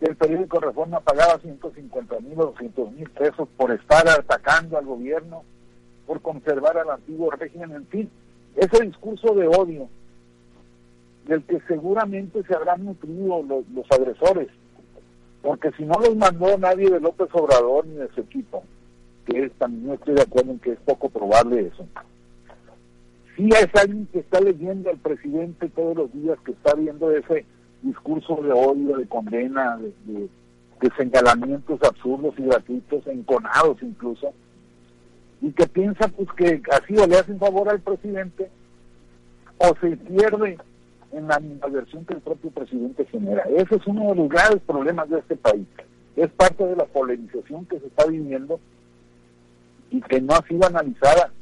el 0.00 0.16
periódico 0.16 0.60
Reforma 0.60 1.00
pagaba 1.00 1.38
150 1.38 2.20
mil 2.20 2.40
o 2.40 2.46
200 2.46 2.92
mil 2.92 3.10
pesos 3.10 3.48
por 3.56 3.72
estar 3.72 4.08
atacando 4.08 4.78
al 4.78 4.86
gobierno, 4.86 5.42
por 6.06 6.20
conservar 6.20 6.78
al 6.78 6.90
antiguo 6.90 7.30
régimen, 7.30 7.72
en 7.72 7.86
fin, 7.86 8.10
ese 8.56 8.84
discurso 8.84 9.34
de 9.34 9.48
odio 9.48 9.88
del 11.26 11.42
que 11.44 11.60
seguramente 11.68 12.42
se 12.44 12.54
habrán 12.54 12.84
nutrido 12.84 13.42
los, 13.42 13.86
agresores, 13.90 14.48
porque 15.42 15.70
si 15.72 15.84
no 15.84 15.94
los 16.00 16.16
mandó 16.16 16.56
nadie 16.56 16.90
de 16.90 17.00
López 17.00 17.28
Obrador 17.32 17.86
ni 17.86 17.96
de 17.96 18.08
su 18.14 18.20
equipo, 18.20 18.64
que 19.26 19.44
es, 19.44 19.52
también 19.52 19.94
estoy 19.94 20.14
de 20.14 20.22
acuerdo 20.22 20.52
en 20.52 20.58
que 20.58 20.72
es 20.72 20.78
poco 20.80 21.10
probable 21.10 21.66
eso. 21.66 21.86
Si 23.36 23.46
es 23.48 23.68
alguien 23.74 24.08
que 24.10 24.20
está 24.20 24.40
leyendo 24.40 24.90
al 24.90 24.98
presidente 24.98 25.68
todos 25.68 25.96
los 25.96 26.12
días, 26.12 26.38
que 26.44 26.52
está 26.52 26.74
viendo 26.74 27.10
ese 27.12 27.44
discurso 27.82 28.36
de 28.42 28.52
odio, 28.52 28.96
de 28.96 29.06
condena, 29.06 29.76
de, 29.76 30.28
señalamientos 30.96 31.82
absurdos 31.82 32.34
y 32.38 32.42
gratuitos, 32.42 33.06
enconados 33.08 33.78
incluso, 33.82 34.32
y 35.40 35.50
que 35.52 35.66
piensa 35.66 36.08
pues 36.08 36.28
que 36.36 36.62
así 36.72 36.96
o 36.96 37.06
le 37.06 37.18
hacen 37.18 37.38
favor 37.38 37.68
al 37.68 37.80
presidente 37.80 38.48
o 39.58 39.74
se 39.80 39.96
pierde 39.96 40.56
en 41.12 41.26
la 41.26 41.38
versión 41.70 42.04
que 42.04 42.14
el 42.14 42.20
propio 42.20 42.50
presidente 42.50 43.04
genera. 43.06 43.42
Ese 43.56 43.76
es 43.76 43.86
uno 43.86 44.10
de 44.10 44.14
los 44.14 44.28
graves 44.28 44.60
problemas 44.66 45.08
de 45.10 45.18
este 45.18 45.36
país. 45.36 45.66
Es 46.16 46.28
parte 46.30 46.64
de 46.64 46.76
la 46.76 46.84
polarización 46.84 47.66
que 47.66 47.80
se 47.80 47.86
está 47.86 48.06
viviendo 48.06 48.60
y 49.90 50.00
que 50.02 50.20
no 50.20 50.34
ha 50.34 50.46
sido 50.46 50.66
analizada, 50.66 51.32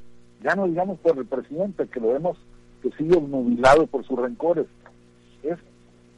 ya 0.42 0.54
no 0.54 0.66
digamos 0.66 0.98
por 1.00 1.18
el 1.18 1.26
presidente, 1.26 1.88
que 1.88 2.00
lo 2.00 2.08
vemos 2.08 2.38
que 2.82 2.90
sigue 2.92 3.20
nubilado 3.20 3.86
por 3.86 4.04
sus 4.06 4.18
rencores. 4.18 4.66
Es 5.42 5.58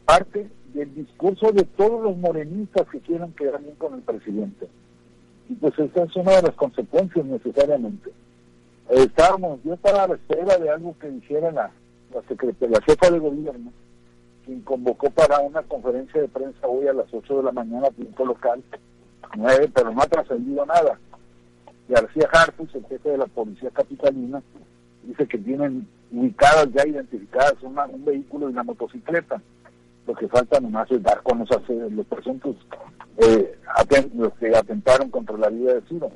parte 0.09 0.49
del 0.73 0.95
discurso 0.95 1.53
de 1.53 1.65
todos 1.65 2.03
los 2.03 2.17
morenistas 2.17 2.88
que 2.88 2.99
quieran 3.00 3.31
quedar 3.33 3.61
bien 3.61 3.75
con 3.75 3.93
el 3.93 4.00
presidente. 4.00 4.67
Y 5.50 5.55
pues 5.57 5.79
esa 5.79 6.05
es 6.05 6.17
una 6.17 6.37
de 6.37 6.43
las 6.43 6.55
consecuencias 6.55 7.27
necesariamente. 7.27 8.11
estábamos, 8.88 9.61
yo 9.65 9.75
estaba 9.75 10.05
a 10.05 10.09
la 10.09 10.15
espera 10.15 10.57
de 10.57 10.71
algo 10.71 10.97
que 10.99 11.11
dijera 11.11 11.53
la, 11.53 11.71
la, 12.15 12.23
la 12.69 12.81
jefa 12.81 13.11
de 13.11 13.19
gobierno, 13.19 13.71
quien 14.47 14.62
convocó 14.62 15.11
para 15.11 15.41
una 15.41 15.62
conferencia 15.65 16.23
de 16.23 16.29
prensa 16.29 16.67
hoy 16.67 16.88
a 16.88 16.95
las 16.95 17.12
8 17.12 17.37
de 17.37 17.43
la 17.43 17.53
mañana, 17.53 17.91
tiempo 17.91 18.25
local, 18.25 18.62
9, 19.37 19.71
pero 19.75 19.93
no 19.93 20.00
ha 20.00 20.07
trascendido 20.07 20.65
nada. 20.65 20.99
García 21.87 22.31
Harfus, 22.33 22.75
el 22.75 22.87
jefe 22.87 23.11
de 23.11 23.19
la 23.19 23.27
policía 23.27 23.69
capitalina, 23.71 24.43
dice 25.03 25.27
que 25.29 25.37
tienen 25.37 25.87
ubicadas 26.11 26.69
ya 26.73 26.87
identificadas 26.87 27.62
un 27.62 28.05
vehículo 28.07 28.49
y 28.49 28.53
una 28.53 28.62
motocicleta 28.62 29.43
lo 30.09 30.15
que 30.15 30.27
falta 30.27 30.59
nomás 30.59 30.91
es 30.91 31.03
dar 31.03 31.23
con 31.23 31.38
los, 31.38 31.49
los 31.69 32.07
presuntos 32.07 32.57
eh, 33.19 33.55
los 34.15 34.33
que 34.35 34.57
atentaron 34.57 35.11
contra 35.11 35.37
la 35.37 35.50
vida 35.50 35.75
de 35.75 35.83
Ciro. 35.83 36.11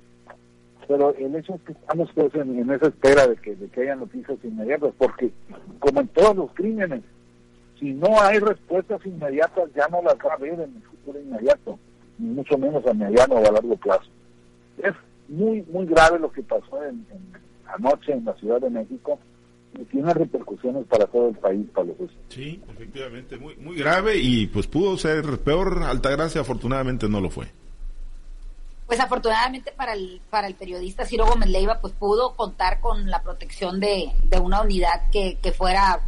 Pero 0.89 1.15
el 1.15 1.37
hecho 1.37 1.55
es 1.55 1.61
que 1.63 1.73
estamos 1.73 2.11
pues, 2.15 2.35
en, 2.35 2.71
esa 2.71 2.87
espera 2.87 3.27
de 3.27 3.37
que, 3.37 3.55
de 3.55 3.69
que 3.69 3.83
haya 3.83 3.95
noticias 3.95 4.39
inmediatas, 4.43 4.93
porque 4.97 5.31
como 5.79 6.01
en 6.01 6.09
todos 6.09 6.35
los 6.35 6.53
crímenes, 6.55 7.03
si 7.79 7.93
no 7.93 8.19
hay 8.19 8.39
respuestas 8.39 9.05
inmediatas, 9.05 9.71
ya 9.75 9.87
no 9.89 10.01
las 10.03 10.15
va 10.15 10.33
a 10.33 10.37
haber 10.37 10.55
en 10.55 10.75
el 10.75 10.83
futuro 10.83 11.21
inmediato. 11.21 11.79
mucho 12.19 12.57
menos 12.57 12.87
a 12.87 12.95
mediano 12.95 13.35
o 13.35 13.47
a 13.47 13.53
largo 13.53 13.77
plazo. 13.77 14.09
Es 14.79 14.95
muy, 15.29 15.63
muy 15.71 15.85
grave 15.85 16.19
lo 16.19 16.33
que 16.33 16.43
pasó 16.43 16.83
en, 16.85 17.05
anoche 17.67 18.13
en 18.13 18.25
la 18.25 18.35
Ciudad 18.37 18.61
de 18.61 18.71
México 18.71 19.19
y 19.79 19.85
tiene 19.85 20.12
repercusiones 20.12 20.87
para 20.87 21.07
todo 21.07 21.29
el 21.29 21.37
país, 21.37 21.67
Pablo 21.75 21.95
Sí, 22.29 22.61
efectivamente, 22.71 23.38
muy, 23.38 23.57
muy 23.57 23.76
grave 23.76 24.17
y 24.17 24.47
pues 24.47 24.67
pudo 24.67 24.97
ser 24.97 25.38
peor, 25.38 25.83
Altagracia 25.83 26.41
afortunadamente 26.41 27.09
no 27.09 27.21
lo 27.21 27.31
fue. 27.31 27.47
Pues 28.87 29.00
afortunadamente 29.00 29.73
para 29.73 29.95
el, 29.95 30.21
para 30.29 30.47
el 30.47 30.55
periodista 30.55 31.07
Ciro 31.07 31.26
Gómez 31.26 31.49
Leiva, 31.49 31.79
pues 31.81 31.95
pudo 31.95 32.35
contar 32.35 32.81
con 32.81 33.09
la 33.09 33.23
protección 33.23 33.81
de, 33.81 34.12
de 34.25 34.38
una 34.38 34.61
unidad 34.61 35.11
que, 35.11 35.38
que 35.43 35.52
fuera 35.52 36.00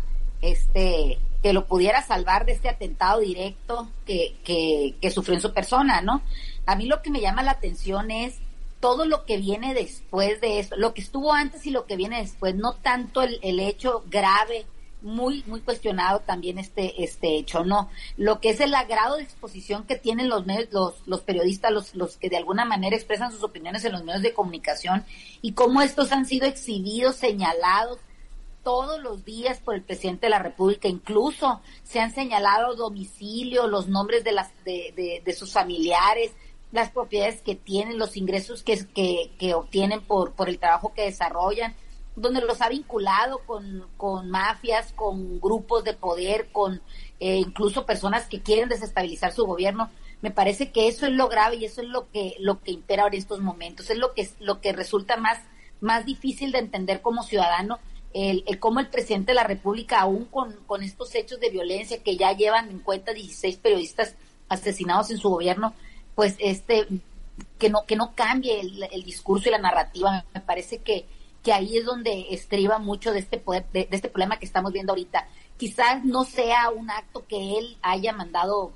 este 0.42 1.18
que 1.42 1.52
lo 1.52 1.66
pudiera 1.66 2.00
salvar 2.00 2.46
de 2.46 2.52
este 2.52 2.70
atentado 2.70 3.20
directo 3.20 3.88
que, 4.06 4.36
que, 4.44 4.94
que 4.98 5.10
sufrió 5.10 5.34
en 5.34 5.42
su 5.42 5.52
persona, 5.52 6.00
¿no? 6.00 6.22
A 6.64 6.74
mí 6.74 6.86
lo 6.86 7.02
que 7.02 7.10
me 7.10 7.20
llama 7.20 7.42
la 7.42 7.50
atención 7.50 8.10
es 8.10 8.38
todo 8.84 9.06
lo 9.06 9.24
que 9.24 9.38
viene 9.38 9.72
después 9.72 10.42
de 10.42 10.58
eso, 10.58 10.76
lo 10.76 10.92
que 10.92 11.00
estuvo 11.00 11.32
antes 11.32 11.64
y 11.66 11.70
lo 11.70 11.86
que 11.86 11.96
viene 11.96 12.20
después, 12.20 12.54
no 12.54 12.74
tanto 12.74 13.22
el, 13.22 13.38
el 13.40 13.58
hecho 13.58 14.04
grave, 14.10 14.66
muy, 15.00 15.42
muy 15.46 15.62
cuestionado 15.62 16.20
también 16.20 16.58
este, 16.58 17.02
este 17.02 17.38
hecho, 17.38 17.64
¿no? 17.64 17.88
Lo 18.18 18.40
que 18.40 18.50
es 18.50 18.60
el 18.60 18.72
grado 18.86 19.16
de 19.16 19.22
exposición 19.22 19.84
que 19.84 19.96
tienen 19.96 20.28
los 20.28 20.44
medios, 20.44 20.68
los, 20.70 20.94
los 21.06 21.22
periodistas, 21.22 21.72
los, 21.72 21.94
los 21.94 22.18
que 22.18 22.28
de 22.28 22.36
alguna 22.36 22.66
manera 22.66 22.94
expresan 22.94 23.32
sus 23.32 23.42
opiniones 23.42 23.86
en 23.86 23.92
los 23.92 24.04
medios 24.04 24.20
de 24.20 24.34
comunicación 24.34 25.02
y 25.40 25.52
cómo 25.52 25.80
estos 25.80 26.12
han 26.12 26.26
sido 26.26 26.46
exhibidos, 26.46 27.16
señalados, 27.16 28.00
todos 28.62 29.00
los 29.00 29.24
días 29.24 29.60
por 29.60 29.76
el 29.76 29.82
presidente 29.82 30.26
de 30.26 30.30
la 30.30 30.40
República, 30.40 30.88
incluso 30.88 31.62
se 31.84 32.00
han 32.00 32.12
señalado 32.12 32.74
domicilio, 32.74 33.66
los 33.66 33.88
nombres 33.88 34.24
de 34.24 34.32
las 34.32 34.52
de, 34.66 35.22
de, 35.24 35.32
sus 35.32 35.52
familiares, 35.52 36.32
las 36.74 36.90
propiedades 36.90 37.40
que 37.40 37.54
tienen, 37.54 37.98
los 37.98 38.16
ingresos 38.16 38.62
que, 38.62 38.84
que, 39.38 39.54
obtienen 39.54 40.02
por, 40.02 40.32
por 40.32 40.48
el 40.48 40.58
trabajo 40.58 40.92
que 40.92 41.02
desarrollan, 41.02 41.74
donde 42.16 42.40
los 42.40 42.60
ha 42.60 42.68
vinculado 42.68 43.38
con, 43.46 43.86
con 43.96 44.28
mafias, 44.28 44.92
con 44.92 45.40
grupos 45.40 45.84
de 45.84 45.94
poder, 45.94 46.48
con 46.52 46.82
eh, 47.20 47.36
incluso 47.36 47.86
personas 47.86 48.26
que 48.26 48.42
quieren 48.42 48.68
desestabilizar 48.68 49.32
su 49.32 49.46
gobierno. 49.46 49.90
Me 50.20 50.30
parece 50.30 50.70
que 50.70 50.88
eso 50.88 51.06
es 51.06 51.12
lo 51.12 51.28
grave 51.28 51.56
y 51.56 51.64
eso 51.64 51.80
es 51.80 51.88
lo 51.88 52.10
que 52.10 52.34
lo 52.38 52.60
que 52.60 52.72
impera 52.72 53.04
ahora 53.04 53.14
en 53.14 53.20
estos 53.20 53.40
momentos, 53.40 53.90
es 53.90 53.98
lo 53.98 54.12
que 54.12 54.28
lo 54.40 54.60
que 54.60 54.72
resulta 54.72 55.16
más 55.16 55.38
más 55.80 56.04
difícil 56.06 56.50
de 56.50 56.58
entender 56.58 57.02
como 57.02 57.22
ciudadano 57.22 57.78
el, 58.14 58.44
cómo 58.60 58.80
el 58.80 58.88
presidente 58.88 59.32
de 59.32 59.36
la 59.36 59.44
República, 59.44 60.00
aún 60.00 60.24
con, 60.24 60.82
estos 60.82 61.14
hechos 61.14 61.40
de 61.40 61.50
violencia 61.50 62.02
que 62.02 62.16
ya 62.16 62.32
llevan 62.32 62.70
en 62.70 62.78
cuenta 62.78 63.12
16 63.12 63.56
periodistas 63.58 64.14
asesinados 64.48 65.10
en 65.10 65.18
su 65.18 65.28
gobierno, 65.28 65.74
pues 66.14 66.36
este 66.38 66.86
que 67.58 67.68
no 67.70 67.84
que 67.86 67.96
no 67.96 68.14
cambie 68.14 68.60
el, 68.60 69.04
discurso 69.04 69.48
y 69.48 69.52
la 69.52 69.58
narrativa. 69.58 70.24
Me 70.34 70.40
parece 70.40 70.78
que, 70.78 71.06
que 71.42 71.52
ahí 71.52 71.76
es 71.76 71.84
donde 71.84 72.26
estriba 72.30 72.78
mucho 72.78 73.12
de 73.12 73.18
este 73.20 73.38
poder, 73.38 73.66
de, 73.72 73.88
este 73.90 74.08
problema 74.08 74.38
que 74.38 74.46
estamos 74.46 74.72
viendo 74.72 74.92
ahorita. 74.92 75.28
Quizás 75.56 76.04
no 76.04 76.24
sea 76.24 76.70
un 76.70 76.90
acto 76.90 77.26
que 77.26 77.58
él 77.58 77.76
haya 77.82 78.12
mandado 78.12 78.72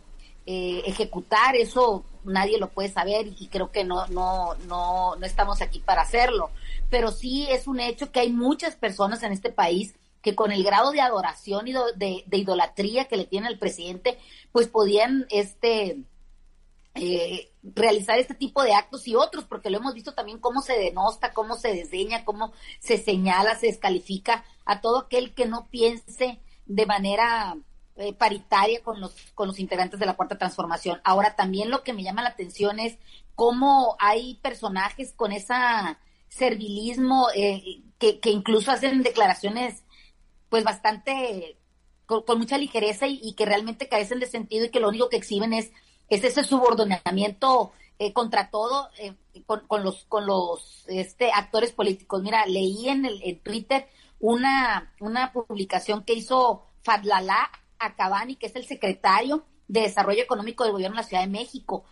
eh, 0.47 0.83
ejecutar, 0.87 1.57
eso 1.57 2.05
nadie 2.25 2.59
lo 2.59 2.69
puede 2.71 2.89
saber 2.89 3.27
y 3.39 3.47
creo 3.49 3.71
que 3.71 3.85
no, 3.85 4.07
no, 4.09 4.55
no, 4.67 5.17
no 5.17 5.27
estamos 5.27 5.63
aquí 5.63 5.79
para 5.79 6.03
hacerlo 6.03 6.51
pero 6.91 7.13
sí 7.13 7.47
es 7.51 7.67
un 7.67 7.81
hecho 7.81 8.11
que 8.11 8.21
hay 8.21 8.33
muchas 8.33 8.77
personas 8.77 9.23
en 9.23 9.33
este 9.33 9.51
país 9.51 9.95
que 10.23 10.35
con 10.35 10.53
el 10.53 10.65
grado 10.65 10.91
de 10.91 11.01
adoración 11.01 11.69
y 11.69 11.73
de, 11.73 12.25
idolatría 12.33 13.05
que 13.05 13.17
le 13.17 13.25
tiene 13.25 13.47
al 13.47 13.59
presidente, 13.59 14.19
pues 14.53 14.67
podían 14.67 15.27
este 15.31 15.99
eh, 17.01 17.53
realizar 17.63 18.19
este 18.19 18.35
tipo 18.35 18.63
de 18.63 18.75
actos 18.75 19.07
y 19.09 19.15
otros, 19.15 19.45
porque 19.45 19.71
lo 19.71 19.79
hemos 19.79 19.95
visto 19.95 20.15
también 20.15 20.39
cómo 20.39 20.63
se 20.63 20.79
denosta, 20.79 21.33
cómo 21.33 21.57
se 21.57 21.73
desdeña, 21.73 22.25
cómo 22.25 22.53
se 22.81 22.99
señala, 22.99 23.57
se 23.57 23.67
descalifica 23.67 24.45
a 24.65 24.81
todo 24.81 24.99
aquel 24.99 25.35
que 25.35 25.47
no 25.47 25.69
piense 25.69 26.41
de 26.67 26.87
manera 26.87 27.57
eh, 27.97 28.13
paritaria 28.13 28.83
con 28.83 29.01
los, 29.01 29.15
con 29.35 29.49
los 29.49 29.59
integrantes 29.59 29.99
de 29.99 30.07
la 30.07 30.17
Cuarta 30.17 30.39
Transformación. 30.39 31.01
Ahora, 31.05 31.37
también 31.37 31.71
lo 31.71 31.83
que 31.83 31.93
me 31.93 32.03
llama 32.03 32.23
la 32.23 32.31
atención 32.31 32.79
es 32.79 32.99
cómo 33.35 33.97
hay 33.99 34.37
personajes 34.37 35.13
con 35.13 35.33
esa 35.33 35.99
servilismo, 36.29 37.29
eh, 37.35 37.83
que, 37.99 38.21
que, 38.21 38.31
incluso 38.31 38.71
hacen 38.71 39.03
declaraciones 39.03 39.83
pues 40.51 40.63
bastante 40.63 41.59
con, 42.09 42.39
mucha 42.39 42.57
ligereza 42.57 43.07
y, 43.07 43.35
que 43.35 43.45
realmente 43.45 43.89
carecen 43.89 44.19
de 44.19 44.27
sentido 44.27 44.65
y 44.65 44.71
que 44.71 44.81
lo 44.81 44.89
único 44.89 45.11
que 45.11 45.19
exhiben 45.19 45.53
es, 45.53 45.73
es 46.09 46.25
ese 46.25 46.45
subordonamiento 46.45 47.73
eh, 47.99 48.13
contra 48.13 48.51
todo 48.51 48.91
eh, 48.99 49.15
con, 49.47 49.83
los 49.83 50.05
con 50.05 50.27
los 50.27 50.85
este 50.89 51.31
actores 51.33 51.73
políticos. 51.73 52.23
Mira, 52.23 52.47
leí 52.47 52.89
en 52.89 53.07
el 53.07 53.41
Twitter 53.41 53.89
una, 54.21 54.93
una 55.01 55.33
publicación 55.33 56.05
que 56.05 56.15
hizo 56.15 56.65
Fadlala 56.83 57.51
Acabani, 57.79 58.37
que 58.37 58.47
es 58.47 58.57
el 58.57 58.67
secretario 58.67 59.45
de 59.69 59.83
Desarrollo 59.83 60.23
Económico 60.23 60.65
del 60.65 60.73
Gobierno 60.73 60.97
de 60.97 61.03
la 61.03 61.09
Ciudad 61.09 61.23
de 61.23 61.29
México, 61.29 61.85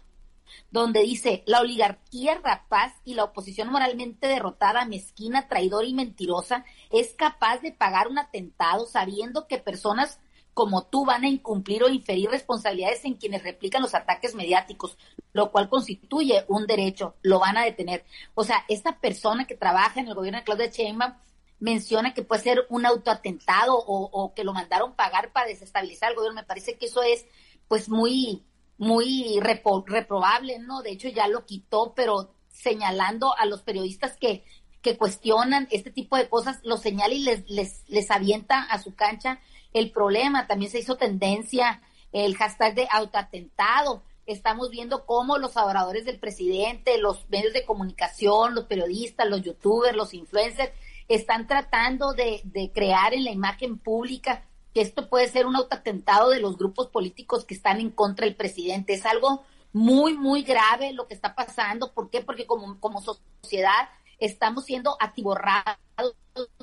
donde 0.71 1.03
dice, 1.03 1.43
la 1.47 1.61
oligarquía 1.61 2.41
rapaz 2.43 2.95
y 3.05 3.15
la 3.15 3.25
oposición 3.25 3.69
moralmente 3.69 4.27
derrotada, 4.27 4.85
mezquina, 4.85 5.49
traidora 5.49 5.87
y 5.87 5.95
mentirosa 5.95 6.65
es 6.91 7.15
capaz 7.15 7.59
de 7.59 7.73
pagar 7.73 8.09
un 8.09 8.19
atentado 8.19 8.87
sabiendo 8.87 9.47
que 9.47 9.59
personas 9.59 10.21
como 10.57 10.85
tú 10.85 11.05
van 11.05 11.25
a 11.25 11.29
incumplir 11.29 11.85
o 11.85 11.91
inferir 11.91 12.31
responsabilidades 12.31 13.05
en 13.05 13.17
quienes 13.17 13.43
replican 13.43 13.83
los 13.83 13.95
ataques 13.95 14.35
mediáticos, 14.35 14.97
lo 15.35 15.53
cual 15.53 15.69
constituye 15.69 16.47
un 16.49 16.67
derecho, 16.67 17.15
lo 17.21 17.39
van 17.39 17.59
a 17.59 17.65
detener. 17.65 18.07
O 18.35 18.43
sea, 18.43 18.65
esta 18.67 18.99
persona 18.99 19.47
que 19.47 19.55
trabaja 19.55 20.01
en 20.01 20.09
el 20.09 20.15
gobierno 20.15 20.39
de 20.39 20.45
Claudia 20.45 20.71
Sheinbaum 20.71 21.13
menciona 21.61 22.15
que 22.15 22.23
puede 22.23 22.41
ser 22.41 22.65
un 22.71 22.87
autoatentado 22.87 23.77
o, 23.77 24.09
o 24.11 24.33
que 24.33 24.45
lo 24.45 24.55
mandaron 24.55 24.95
pagar 24.95 25.31
para 25.31 25.47
desestabilizar 25.47 26.09
el 26.09 26.17
gobierno. 26.17 26.41
Me 26.41 26.47
parece 26.47 26.79
que 26.79 26.87
eso 26.87 27.03
es 27.03 27.27
pues 27.69 27.91
muy 27.91 28.43
muy 28.79 29.39
reprobable, 29.43 30.59
¿no? 30.59 30.81
De 30.81 30.93
hecho 30.93 31.09
ya 31.11 31.29
lo 31.29 31.45
quitó, 31.45 31.93
pero 31.95 32.33
señalando 32.49 33.37
a 33.37 33.45
los 33.45 33.61
periodistas 33.61 34.17
que, 34.17 34.43
que 34.81 34.97
cuestionan 34.97 35.69
este 35.71 35.91
tipo 35.91 36.17
de 36.17 36.31
cosas, 36.31 36.61
los 36.63 36.81
señala 36.81 37.13
y 37.13 37.19
les, 37.19 37.45
les 37.89 38.11
avienta 38.11 38.63
a 38.63 38.83
su 38.83 38.95
cancha 38.95 39.39
el 39.79 39.91
problema. 39.91 40.47
También 40.47 40.71
se 40.71 40.79
hizo 40.79 40.97
tendencia 40.97 41.83
el 42.13 42.37
hashtag 42.37 42.75
de 42.75 42.89
autoatentado. 42.91 44.03
Estamos 44.25 44.71
viendo 44.71 45.05
cómo 45.05 45.39
los 45.39 45.57
adoradores 45.57 46.05
del 46.05 46.19
presidente, 46.19 46.99
los 46.99 47.29
medios 47.29 47.53
de 47.53 47.65
comunicación, 47.65 48.55
los 48.55 48.65
periodistas, 48.65 49.29
los 49.29 49.43
youtubers, 49.43 49.97
los 49.97 50.15
influencers, 50.15 50.73
están 51.09 51.47
tratando 51.47 52.15
de, 52.15 52.41
de 52.45 52.73
crear 52.73 53.15
en 53.15 53.25
la 53.25 53.31
imagen 53.31 53.79
pública 53.79 54.45
que 54.75 54.81
esto 54.81 55.09
puede 55.09 55.29
ser 55.29 55.47
un 55.47 55.57
autoatentado 55.57 56.31
de 56.31 56.41
los 56.41 56.57
grupos 56.57 56.89
políticos 56.89 57.45
que 57.45 57.55
están 57.55 57.81
en 57.81 57.91
contra 57.91 58.27
del 58.27 58.35
presidente. 58.35 58.95
Es 58.95 59.07
algo 59.07 59.45
muy, 59.73 60.15
muy 60.15 60.43
grave 60.43 60.93
lo 60.93 61.07
que 61.07 61.15
está 61.15 61.35
pasando. 61.35 61.93
¿Por 61.93 62.11
qué? 62.11 62.23
Porque 62.23 62.47
como, 62.47 62.81
como 62.81 63.03
sociedad 63.03 63.91
estamos 64.19 64.65
siendo 64.65 64.97
atiborrados 65.01 65.77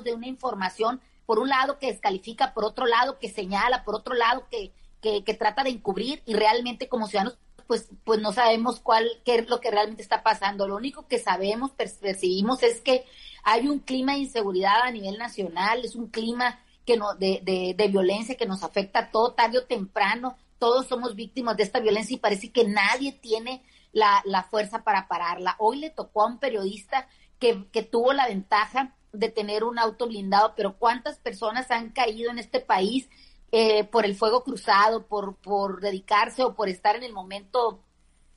de 0.02 0.14
una 0.14 0.26
información, 0.26 1.00
por 1.26 1.38
un 1.38 1.48
lado 1.48 1.78
que 1.78 1.88
descalifica, 1.88 2.54
por 2.54 2.64
otro 2.64 2.86
lado 2.86 3.18
que 3.18 3.28
señala, 3.28 3.84
por 3.84 3.94
otro 3.94 4.14
lado 4.14 4.46
que, 4.50 4.72
que, 5.00 5.24
que 5.24 5.34
trata 5.34 5.62
de 5.62 5.70
encubrir 5.70 6.22
y 6.26 6.34
realmente 6.34 6.88
como 6.88 7.06
ciudadanos 7.06 7.38
pues, 7.66 7.88
pues 8.04 8.20
no 8.20 8.32
sabemos 8.32 8.80
cuál, 8.80 9.08
qué 9.24 9.36
es 9.36 9.48
lo 9.48 9.60
que 9.60 9.70
realmente 9.70 10.02
está 10.02 10.22
pasando. 10.22 10.68
Lo 10.68 10.76
único 10.76 11.06
que 11.06 11.18
sabemos, 11.18 11.70
percibimos 11.72 12.62
es 12.62 12.80
que 12.80 13.04
hay 13.42 13.68
un 13.68 13.78
clima 13.78 14.12
de 14.12 14.20
inseguridad 14.20 14.82
a 14.82 14.90
nivel 14.90 15.18
nacional, 15.18 15.84
es 15.84 15.94
un 15.94 16.08
clima 16.08 16.60
que 16.84 16.96
no, 16.96 17.14
de, 17.14 17.40
de, 17.42 17.74
de 17.76 17.88
violencia 17.88 18.36
que 18.36 18.46
nos 18.46 18.62
afecta 18.62 19.10
todo 19.10 19.32
tarde 19.32 19.58
o 19.58 19.64
temprano. 19.64 20.36
Todos 20.58 20.86
somos 20.86 21.14
víctimas 21.14 21.56
de 21.56 21.62
esta 21.62 21.80
violencia 21.80 22.14
y 22.14 22.18
parece 22.18 22.52
que 22.52 22.64
nadie 22.64 23.12
tiene 23.12 23.62
la, 23.92 24.22
la 24.24 24.42
fuerza 24.42 24.82
para 24.84 25.08
pararla. 25.08 25.56
Hoy 25.58 25.78
le 25.78 25.90
tocó 25.90 26.22
a 26.22 26.26
un 26.26 26.38
periodista 26.38 27.08
que, 27.38 27.66
que 27.70 27.82
tuvo 27.82 28.12
la 28.12 28.28
ventaja 28.28 28.94
de 29.14 29.28
tener 29.28 29.64
un 29.64 29.78
auto 29.78 30.06
blindado, 30.06 30.54
pero 30.56 30.76
¿cuántas 30.76 31.18
personas 31.18 31.70
han 31.70 31.90
caído 31.90 32.30
en 32.30 32.38
este 32.38 32.60
país 32.60 33.08
eh, 33.52 33.84
por 33.84 34.04
el 34.04 34.16
fuego 34.16 34.42
cruzado, 34.42 35.06
por, 35.06 35.36
por 35.36 35.80
dedicarse 35.80 36.42
o 36.42 36.54
por 36.54 36.68
estar 36.68 36.96
en 36.96 37.04
el 37.04 37.12
momento 37.12 37.80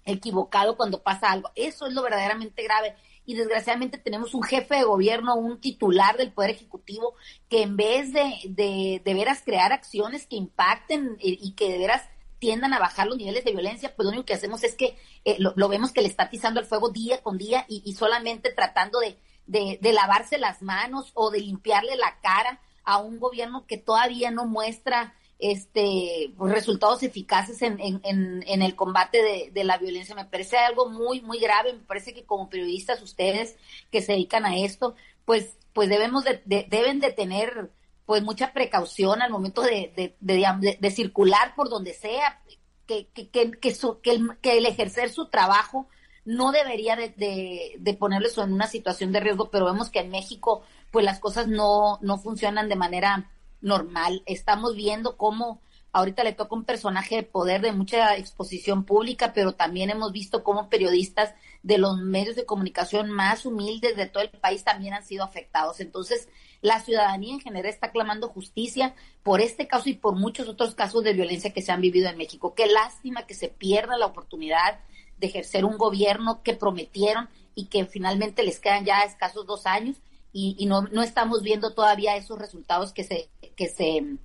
equivocado 0.05 0.77
cuando 0.77 1.01
pasa 1.01 1.31
algo? 1.31 1.49
Eso 1.55 1.87
es 1.87 1.93
lo 1.93 2.03
verdaderamente 2.03 2.63
grave 2.63 2.95
y 3.25 3.35
desgraciadamente 3.35 3.97
tenemos 3.97 4.33
un 4.33 4.43
jefe 4.43 4.75
de 4.75 4.83
gobierno, 4.83 5.35
un 5.35 5.59
titular 5.59 6.15
del 6.15 6.31
Poder 6.31 6.51
Ejecutivo, 6.51 7.15
que 7.49 7.61
en 7.61 7.75
vez 7.75 8.13
de, 8.13 8.33
de, 8.45 9.01
de 9.03 9.13
veras 9.13 9.41
crear 9.43 9.73
acciones 9.73 10.25
que 10.27 10.37
impacten 10.37 11.17
eh, 11.19 11.37
y 11.41 11.51
que 11.51 11.69
de 11.69 11.77
veras 11.77 12.03
tiendan 12.39 12.73
a 12.73 12.79
bajar 12.79 13.07
los 13.07 13.17
niveles 13.17 13.43
de 13.43 13.51
violencia, 13.51 13.93
pues 13.95 14.05
lo 14.05 14.11
único 14.11 14.25
que 14.25 14.35
hacemos 14.35 14.63
es 14.63 14.75
que 14.75 14.95
eh, 15.25 15.37
lo, 15.39 15.67
vemos 15.67 15.91
que 15.91 16.01
le 16.01 16.07
está 16.07 16.23
atizando 16.23 16.59
el 16.59 16.67
fuego 16.67 16.89
día 16.89 17.21
con 17.21 17.37
día 17.37 17.65
y 17.67 17.91
solamente 17.93 18.53
tratando 18.53 18.99
de, 18.99 19.17
de, 19.47 19.79
de, 19.81 19.93
lavarse 19.93 20.37
las 20.37 20.61
manos 20.61 21.11
o 21.13 21.31
de 21.31 21.39
limpiarle 21.39 21.95
la 21.95 22.19
cara 22.21 22.59
a 22.83 22.99
un 22.99 23.19
gobierno 23.19 23.65
que 23.65 23.77
todavía 23.77 24.31
no 24.31 24.45
muestra 24.45 25.15
este 25.39 26.33
pues, 26.37 26.53
resultados 26.53 27.03
eficaces 27.03 27.61
en, 27.61 27.79
en, 27.79 28.01
en, 28.03 28.61
el 28.61 28.75
combate 28.75 29.21
de, 29.21 29.51
de, 29.51 29.63
la 29.63 29.77
violencia. 29.77 30.15
Me 30.15 30.25
parece 30.25 30.57
algo 30.57 30.89
muy, 30.89 31.21
muy 31.21 31.39
grave. 31.39 31.73
Me 31.73 31.83
parece 31.83 32.13
que 32.13 32.25
como 32.25 32.49
periodistas 32.49 33.01
ustedes 33.01 33.55
que 33.91 34.01
se 34.01 34.13
dedican 34.13 34.45
a 34.45 34.57
esto, 34.57 34.95
pues, 35.25 35.57
pues 35.73 35.89
debemos 35.89 36.23
de, 36.23 36.41
deben 36.45 36.99
de 36.99 37.11
tener 37.11 37.71
pues 38.05 38.23
mucha 38.23 38.53
precaución 38.53 39.21
al 39.21 39.31
momento 39.31 39.61
de, 39.61 40.15
de 40.21 40.91
circular 40.91 41.55
por 41.55 41.69
donde 41.69 41.93
sea, 41.93 42.41
que, 42.87 43.07
que, 43.13 43.29
que, 43.29 43.51
que, 43.51 44.11
el, 44.11 44.37
que 44.41 44.57
el 44.57 44.65
ejercer 44.65 45.09
su 45.09 45.27
trabajo 45.27 45.87
no 46.27 46.51
debería 46.51 46.97
de, 46.97 47.77
de, 47.79 47.93
ponerles 47.93 48.37
en 48.37 48.51
una 48.51 48.67
situación 48.67 49.13
de 49.13 49.21
riesgo, 49.21 49.49
pero 49.49 49.65
vemos 49.65 49.89
que 49.89 49.99
en 49.99 50.09
México 50.09 50.61
pues 50.91 51.05
las 51.05 51.19
cosas 51.19 51.47
no, 51.47 51.99
no 52.01 52.17
funcionan 52.17 52.67
de 52.67 52.75
manera 52.75 53.31
normal. 53.61 54.23
Estamos 54.25 54.75
viendo 54.75 55.15
cómo 55.15 55.61
ahorita 55.93 56.25
le 56.25 56.33
toca 56.33 56.53
un 56.53 56.65
personaje 56.65 57.15
de 57.15 57.23
poder 57.23 57.61
de 57.61 57.71
mucha 57.71 58.17
exposición 58.17 58.83
pública, 58.83 59.31
pero 59.33 59.53
también 59.53 59.89
hemos 59.89 60.11
visto 60.11 60.43
cómo 60.43 60.67
periodistas 60.69 61.33
de 61.63 61.77
los 61.77 61.97
medios 61.97 62.35
de 62.35 62.45
comunicación 62.45 63.09
más 63.09 63.45
humildes 63.45 63.95
de 63.95 64.07
todo 64.07 64.23
el 64.23 64.29
país 64.29 64.65
también 64.65 64.95
han 64.95 65.05
sido 65.05 65.23
afectados. 65.23 65.79
Entonces, 65.79 66.27
la 66.61 66.81
ciudadanía 66.81 67.35
en 67.35 67.39
general 67.39 67.69
está 67.69 67.91
clamando 67.91 68.27
justicia 68.27 68.95
por 69.23 69.39
este 69.39 69.65
caso 69.65 69.87
y 69.87 69.93
por 69.93 70.15
muchos 70.15 70.49
otros 70.49 70.75
casos 70.75 71.05
de 71.05 71.13
violencia 71.13 71.53
que 71.53 71.61
se 71.61 71.71
han 71.71 71.79
vivido 71.79 72.09
en 72.09 72.17
México. 72.17 72.53
Qué 72.53 72.67
lástima 72.67 73.25
que 73.25 73.33
se 73.33 73.47
pierda 73.47 73.97
la 73.97 74.07
oportunidad 74.07 74.81
de 75.17 75.27
ejercer 75.27 75.65
un 75.65 75.77
gobierno 75.77 76.41
que 76.43 76.53
prometieron 76.53 77.29
y 77.55 77.65
que 77.65 77.85
finalmente 77.85 78.43
les 78.43 78.59
quedan 78.59 78.85
ya 78.85 79.01
escasos 79.01 79.45
dos 79.45 79.65
años 79.65 79.97
y, 80.33 80.67
no, 80.67 80.83
no 80.83 81.01
estamos 81.01 81.41
viendo 81.41 81.73
todavía 81.73 82.15
esos 82.15 82.37
resultados 82.37 82.93
que 82.93 83.03
se, 83.03 83.29
que 83.55 83.67
se, 83.67 84.17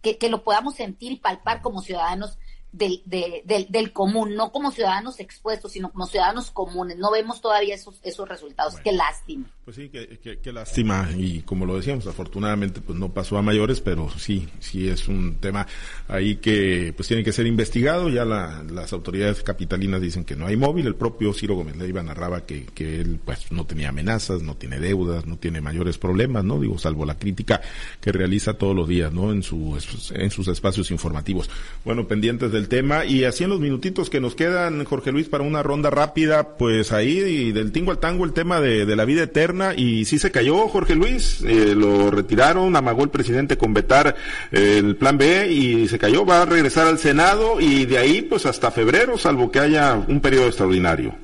que, 0.00 0.18
que 0.18 0.28
lo 0.28 0.42
podamos 0.42 0.74
sentir 0.74 1.12
y 1.12 1.16
palpar 1.16 1.62
como 1.62 1.82
ciudadanos 1.82 2.36
del, 2.72 3.02
del, 3.04 3.66
del, 3.68 3.92
común, 3.92 4.34
no 4.34 4.50
como 4.50 4.72
ciudadanos 4.72 5.20
expuestos, 5.20 5.72
sino 5.72 5.92
como 5.92 6.06
ciudadanos 6.06 6.50
comunes. 6.50 6.96
No 6.96 7.12
vemos 7.12 7.40
todavía 7.40 7.74
esos, 7.74 8.00
esos 8.02 8.28
resultados. 8.28 8.76
Qué 8.82 8.92
lástima. 8.92 9.48
Pues 9.64 9.76
sí, 9.76 9.90
qué, 9.90 10.40
qué, 10.42 10.52
lástima. 10.52 11.08
Y 11.16 11.42
como 11.42 11.66
lo 11.66 11.76
decíamos, 11.76 12.08
afortunadamente 12.08 12.80
pues 12.80 12.98
no 12.98 13.14
pasó 13.14 13.38
a 13.38 13.42
mayores, 13.42 13.80
pero 13.80 14.10
sí, 14.18 14.48
sí 14.58 14.88
es 14.88 15.06
un 15.06 15.36
tema 15.36 15.68
ahí 16.08 16.36
que 16.36 16.92
pues 16.96 17.06
tiene 17.06 17.22
que 17.22 17.30
ser 17.30 17.46
investigado. 17.46 18.08
Ya 18.08 18.24
la, 18.24 18.64
las 18.68 18.92
autoridades 18.92 19.44
capitalinas 19.44 20.00
dicen 20.00 20.24
que 20.24 20.34
no 20.34 20.48
hay 20.48 20.56
móvil. 20.56 20.88
El 20.88 20.96
propio 20.96 21.32
Ciro 21.32 21.54
Gómez 21.54 21.76
Leiva 21.76 22.02
narraba 22.02 22.44
que, 22.44 22.64
que 22.74 23.00
él 23.00 23.20
pues 23.24 23.52
no 23.52 23.64
tenía 23.64 23.90
amenazas, 23.90 24.42
no 24.42 24.56
tiene 24.56 24.80
deudas, 24.80 25.26
no 25.26 25.36
tiene 25.36 25.60
mayores 25.60 25.96
problemas, 25.96 26.42
¿no? 26.42 26.58
Digo, 26.58 26.76
salvo 26.76 27.06
la 27.06 27.16
crítica 27.16 27.60
que 28.00 28.10
realiza 28.10 28.54
todos 28.54 28.74
los 28.74 28.88
días, 28.88 29.12
¿no? 29.12 29.30
En, 29.30 29.44
su, 29.44 29.78
en 30.12 30.30
sus 30.32 30.48
espacios 30.48 30.90
informativos. 30.90 31.48
Bueno, 31.84 32.08
pendientes 32.08 32.50
del 32.50 32.66
tema. 32.66 33.04
Y 33.04 33.22
así 33.22 33.44
en 33.44 33.50
los 33.50 33.60
minutitos 33.60 34.10
que 34.10 34.20
nos 34.20 34.34
quedan, 34.34 34.84
Jorge 34.86 35.12
Luis, 35.12 35.28
para 35.28 35.44
una 35.44 35.62
ronda 35.62 35.88
rápida, 35.88 36.56
pues 36.56 36.90
ahí 36.90 37.20
y 37.20 37.52
del 37.52 37.70
tingo 37.70 37.92
al 37.92 38.00
tango 38.00 38.24
el 38.24 38.32
tema 38.32 38.60
de, 38.60 38.86
de 38.86 38.96
la 38.96 39.04
vida 39.04 39.22
eterna. 39.22 39.51
Y 39.76 40.04
sí 40.04 40.18
se 40.18 40.30
cayó, 40.30 40.68
Jorge 40.68 40.94
Luis, 40.94 41.42
eh, 41.42 41.74
lo 41.74 42.10
retiraron, 42.10 42.74
amagó 42.74 43.04
el 43.04 43.10
presidente 43.10 43.56
con 43.58 43.74
vetar 43.74 44.14
eh, 44.50 44.78
el 44.78 44.96
plan 44.96 45.18
B 45.18 45.48
y 45.48 45.88
se 45.88 45.98
cayó, 45.98 46.24
va 46.24 46.42
a 46.42 46.46
regresar 46.46 46.86
al 46.86 46.98
Senado 46.98 47.60
y 47.60 47.84
de 47.86 47.98
ahí 47.98 48.22
pues 48.22 48.46
hasta 48.46 48.70
febrero, 48.70 49.18
salvo 49.18 49.50
que 49.50 49.60
haya 49.60 49.94
un 49.94 50.20
periodo 50.20 50.46
extraordinario. 50.46 51.14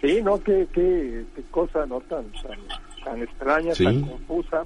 Sí, 0.00 0.20
no, 0.22 0.42
qué, 0.42 0.68
qué, 0.72 1.24
cosa 1.50 1.86
no 1.86 2.00
tan, 2.02 2.24
tan, 3.04 3.22
extraña, 3.22 3.72
tan 3.72 4.02
confusa 4.02 4.64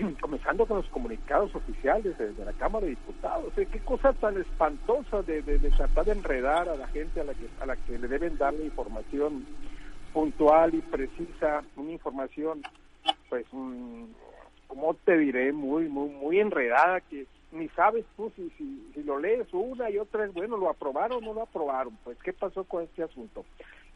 comenzando 0.20 0.66
con 0.66 0.78
los 0.78 0.86
comunicados 0.86 1.54
oficiales 1.54 2.16
de, 2.18 2.44
la 2.44 2.52
Cámara 2.52 2.84
de 2.84 2.90
Diputados. 2.90 3.52
¿eh? 3.56 3.66
qué 3.70 3.78
cosa 3.80 4.12
tan 4.14 4.38
espantosa 4.40 5.22
de, 5.22 5.42
tratar 5.76 6.04
de 6.04 6.12
enredar 6.12 6.68
a 6.68 6.76
la 6.76 6.86
gente 6.88 7.20
a 7.20 7.24
la 7.24 7.34
que 7.34 7.46
a 7.60 7.66
la 7.66 7.76
que 7.76 7.98
le 7.98 8.08
deben 8.08 8.36
darle 8.38 8.64
información 8.64 9.44
puntual 10.12 10.74
y 10.74 10.80
precisa, 10.80 11.62
una 11.76 11.92
información, 11.92 12.62
pues, 13.28 13.46
como 14.66 14.94
te 15.04 15.16
diré, 15.18 15.52
muy 15.52 15.88
muy 15.88 16.08
muy 16.08 16.40
enredada 16.40 17.00
que 17.00 17.26
ni 17.52 17.68
sabes 17.70 18.04
tú 18.16 18.32
si, 18.36 18.50
si, 18.56 19.02
lo 19.02 19.18
lees 19.18 19.48
una 19.52 19.90
y 19.90 19.98
otra 19.98 20.24
es 20.24 20.32
bueno, 20.32 20.56
lo 20.56 20.70
aprobaron 20.70 21.18
o 21.18 21.26
no 21.26 21.34
lo 21.34 21.42
aprobaron. 21.42 21.96
Pues, 22.04 22.16
¿qué 22.18 22.32
pasó 22.32 22.64
con 22.64 22.84
este 22.84 23.02
asunto? 23.02 23.44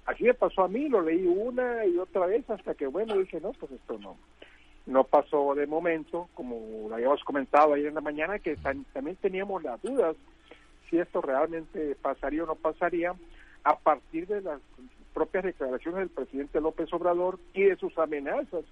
Así 0.07 0.25
me 0.25 0.35
pasó 0.35 0.65
a 0.65 0.69
mí, 0.69 0.89
lo 0.89 1.01
leí 1.01 1.27
una 1.27 1.87
y 1.87 1.97
otra 1.99 2.27
vez 2.27 2.49
hasta 2.51 2.75
que, 2.75 2.87
bueno, 2.87 3.17
dije, 3.17 3.41
no, 3.41 3.53
pues 3.53 3.73
esto 3.73 3.99
no 3.99 4.17
no 4.87 5.05
pasó 5.05 5.55
de 5.55 5.67
momento, 5.67 6.29
como 6.35 6.89
lo 6.89 6.95
habíamos 6.95 7.23
comentado 7.25 7.75
ayer 7.75 7.87
en 7.87 7.95
la 7.95 8.01
mañana, 8.01 8.39
que 8.39 8.57
también 8.93 9.17
teníamos 9.17 9.63
las 9.63 9.81
dudas 9.83 10.17
si 10.91 10.99
esto 10.99 11.23
realmente 11.23 11.97
pasaría 12.03 12.45
o 12.45 12.47
no 12.47 12.55
pasaría 12.55 13.15
a 13.65 13.79
partir 13.79 14.27
de 14.27 14.43
las 14.43 14.61
propias 15.15 15.45
declaraciones 15.45 16.01
del 16.01 16.09
presidente 16.11 16.61
López 16.61 16.93
Obrador 16.93 17.39
y 17.55 17.63
de 17.63 17.77
sus 17.77 17.97
amenazas 17.99 18.65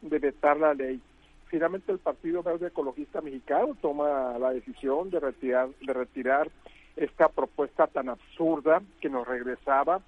de 0.00 0.18
vetar 0.18 0.58
la 0.58 0.74
ley. 0.74 1.00
Finalmente 1.46 1.92
el 1.92 1.98
Partido 1.98 2.42
Verde 2.42 2.68
Ecologista 2.68 3.20
Mexicano 3.20 3.76
toma 3.80 4.38
la 4.38 4.52
decisión 4.52 5.10
de 5.10 5.20
retirar, 5.20 5.68
de 5.80 5.92
retirar 5.92 6.50
esta 6.96 7.28
propuesta 7.28 7.86
tan 7.86 8.08
absurda 8.08 8.82
que 9.00 9.10
nos 9.10 9.28
regresaba 9.28 10.00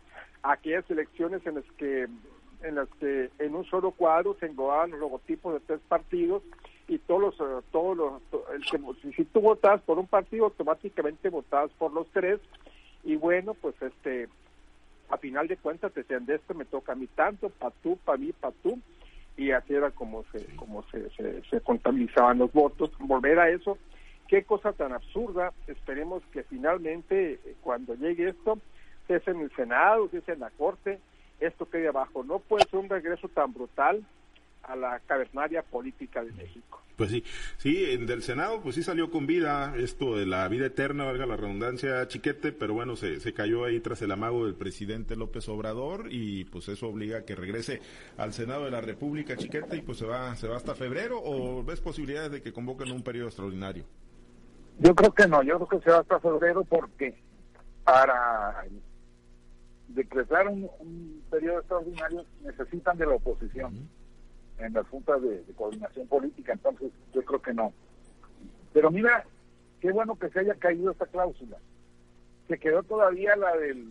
a 0.43 0.53
aquellas 0.53 0.91
elecciones 0.91 1.47
en 1.47 1.57
las 1.57 1.65
que 1.77 2.09
en 2.63 2.75
las 2.77 2.89
que 2.99 3.31
en 3.39 3.55
un 3.55 3.65
solo 3.67 3.91
cuadro 3.91 4.37
se 4.41 4.47
englobaban 4.47 4.93
los 4.93 5.01
logotipos 5.01 5.53
de 5.53 5.61
tres 5.61 5.81
partidos 5.87 6.43
y 6.89 6.99
todos 6.99 7.21
los, 7.21 7.35
eh, 7.41 7.63
todos 7.71 7.97
los, 7.97 8.23
si 9.15 9.25
tú 9.27 9.41
votabas 9.41 9.83
por 9.83 9.99
un 9.99 10.07
partido, 10.07 10.47
automáticamente 10.47 11.29
votabas 11.29 11.71
por 11.73 11.93
los 11.93 12.07
tres 12.09 12.41
y 13.03 13.17
bueno, 13.17 13.53
pues 13.53 13.75
este, 13.83 14.29
a 15.09 15.17
final 15.19 15.49
de 15.49 15.57
cuentas 15.57 15.95
decían, 15.95 16.27
de 16.27 16.37
esto 16.37 16.55
me 16.55 16.65
toca 16.65 16.93
a 16.93 16.97
mí 16.97 17.07
tanto, 17.09 17.51
para 17.51 17.75
tú, 17.83 17.97
para 18.05 18.19
mí, 18.19 18.33
para 18.33 18.55
tú, 18.63 18.79
y 19.37 19.51
así 19.51 19.75
era 19.75 19.91
como 19.91 20.25
se, 20.33 20.45
como 20.57 20.85
se, 20.91 21.11
se, 21.51 21.61
contabilizaban 21.61 22.39
los 22.39 22.53
votos. 22.53 22.91
Volver 22.99 23.39
a 23.39 23.51
eso, 23.51 23.79
qué 24.29 24.45
cosa 24.45 24.73
tan 24.73 24.93
absurda, 24.93 25.53
esperemos 25.67 26.23
que 26.33 26.45
finalmente 26.45 27.41
eh, 27.45 27.55
cuando 27.61 27.95
llegue 27.95 28.31
esto, 28.31 28.59
sea 29.07 29.21
en 29.27 29.41
el 29.41 29.55
Senado, 29.55 30.09
sea 30.09 30.35
en 30.35 30.41
la 30.41 30.51
Corte, 30.51 30.99
esto 31.41 31.69
que 31.69 31.79
hay 31.79 31.87
abajo. 31.87 32.25
No 32.25 32.39
puede 32.39 32.65
ser 32.69 32.81
un 32.81 32.89
regreso 32.89 33.29
tan 33.29 33.53
brutal 33.53 34.05
a 34.67 34.77
la 34.77 35.01
cavernaria 35.01 35.63
política 35.63 36.23
de 36.23 36.33
México. 36.33 36.83
Pues 36.97 37.11
sí, 37.11 37.25
sí, 37.57 37.97
del 37.97 38.23
Senado 38.23 38.61
pues 38.61 38.77
sí 38.77 38.85
salió 38.85 39.11
con 39.11 39.27
vida 39.27 39.75
esto 39.77 40.17
de 40.17 40.27
la 40.27 40.47
vida 40.47 40.67
eterna, 40.67 41.05
valga 41.05 41.27
la 41.27 41.37
redundancia, 41.37 42.07
chiquete, 42.07 42.53
pero 42.53 42.75
bueno, 42.75 42.95
se, 42.95 43.19
se 43.19 43.33
cayó 43.33 43.65
ahí 43.65 43.81
tras 43.81 44.01
el 44.03 44.13
amago 44.13 44.45
del 44.47 44.55
presidente 44.55 45.17
López 45.17 45.49
Obrador 45.49 46.07
y 46.11 46.45
pues 46.45 46.69
eso 46.69 46.89
obliga 46.89 47.19
a 47.19 47.25
que 47.25 47.35
regrese 47.35 47.81
al 48.17 48.33
Senado 48.33 48.65
de 48.65 48.71
la 48.71 48.81
República, 48.81 49.37
chiquete, 49.37 49.77
y 49.77 49.83
pues 49.83 49.99
se 49.99 50.07
va, 50.07 50.37
se 50.37 50.47
va 50.47 50.57
hasta 50.57 50.77
febrero 50.77 51.21
o 51.21 51.65
ves 51.65 51.81
posibilidades 51.81 52.31
de 52.31 52.43
que 52.43 52.53
convoquen 52.53 52.93
un 52.93 53.03
periodo 53.03 53.27
extraordinario? 53.27 53.85
Yo 54.79 54.95
creo 54.95 55.13
que 55.13 55.27
no, 55.27 55.43
yo 55.43 55.57
creo 55.57 55.81
que 55.81 55.85
se 55.85 55.91
va 55.91 55.99
hasta 55.99 56.21
febrero 56.21 56.65
porque 56.65 57.15
para 57.85 58.65
decretar 59.89 60.49
un, 60.49 61.23
periodo 61.31 61.59
extraordinario 61.59 62.25
necesitan 62.43 62.97
de 62.97 63.07
la 63.07 63.15
oposición 63.15 63.89
en 64.59 64.73
las 64.73 64.87
juntas 64.89 65.21
de, 65.23 65.43
coordinación 65.57 66.07
política, 66.07 66.53
entonces 66.53 66.93
yo 67.13 67.25
creo 67.25 67.43
que 67.43 67.55
no. 67.55 67.73
Pero 68.73 68.91
mira, 68.91 69.25
qué 69.81 69.93
bueno 69.93 70.17
que 70.19 70.29
se 70.31 70.41
haya 70.41 70.55
caído 70.55 70.91
esta 70.91 71.07
cláusula. 71.07 71.59
Se 72.49 72.59
quedó 72.59 72.83
todavía 72.83 73.37
la 73.37 73.57
del, 73.57 73.91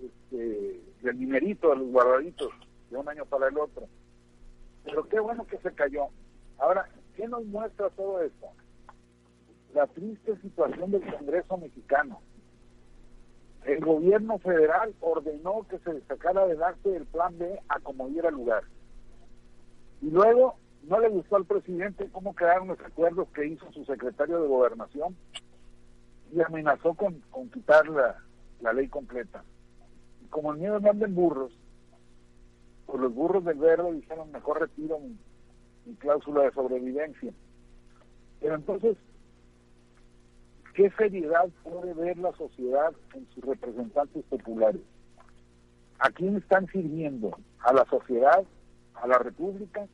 este, 0.00 0.80
del 1.02 1.18
dinerito, 1.18 1.70
de 1.70 1.76
los 1.76 1.88
guardaditos, 1.88 2.50
de 2.90 2.96
un 2.96 3.08
año 3.08 3.24
para 3.26 3.48
el 3.48 3.58
otro. 3.58 3.86
Pero 4.84 5.08
qué 5.08 5.20
bueno 5.20 5.46
que 5.46 5.58
se 5.58 5.72
cayó. 5.72 6.08
Ahora, 6.58 6.88
¿qué 7.16 7.26
nos 7.28 7.44
muestra 7.46 7.90
todo 7.90 8.22
esto? 8.22 8.46
La 9.74 9.86
triste 9.86 10.36
situación 10.38 10.90
del 10.90 11.02
Congreso 11.02 11.56
mexicano 11.56 12.20
el 13.64 13.80
gobierno 13.80 14.38
federal 14.38 14.94
ordenó 15.00 15.66
que 15.68 15.78
se 15.78 16.00
sacara 16.02 16.42
adelante 16.42 16.96
el 16.96 17.04
plan 17.06 17.36
B 17.38 17.60
a 17.68 17.78
como 17.80 18.08
diera 18.08 18.30
lugar. 18.30 18.64
Y 20.02 20.10
luego 20.10 20.56
no 20.84 21.00
le 21.00 21.08
gustó 21.08 21.36
al 21.36 21.44
presidente 21.44 22.08
cómo 22.10 22.34
quedaron 22.34 22.68
los 22.68 22.80
acuerdos 22.80 23.28
que 23.34 23.46
hizo 23.46 23.70
su 23.72 23.84
secretario 23.84 24.40
de 24.40 24.48
gobernación 24.48 25.16
y 26.32 26.40
amenazó 26.40 26.94
con, 26.94 27.22
quitar 27.52 27.86
la, 27.88 28.72
ley 28.72 28.88
completa. 28.88 29.44
Y 30.24 30.28
como 30.28 30.52
el 30.52 30.58
miedo 30.58 30.80
no 30.80 30.90
anden 30.90 31.14
burros, 31.14 31.52
pues 32.86 33.00
los 33.00 33.14
burros 33.14 33.44
del 33.44 33.58
verde 33.58 33.92
dijeron 33.92 34.32
mejor 34.32 34.60
retiro 34.60 34.98
mi 35.84 35.94
cláusula 35.96 36.42
de 36.42 36.52
sobrevivencia. 36.52 37.32
Pero 38.40 38.54
entonces 38.54 38.96
¿Qué 40.74 40.90
seriedad 40.96 41.48
puede 41.62 41.94
ver 41.94 42.16
la 42.18 42.32
sociedad 42.32 42.92
en 43.14 43.28
sus 43.34 43.44
representantes 43.44 44.24
populares? 44.26 44.80
¿A 45.98 46.10
quién 46.10 46.36
están 46.36 46.66
sirviendo? 46.68 47.36
¿A 47.58 47.72
la 47.72 47.84
sociedad? 47.86 48.44
¿A 49.02 49.06
la 49.06 49.18
república? 49.18 49.86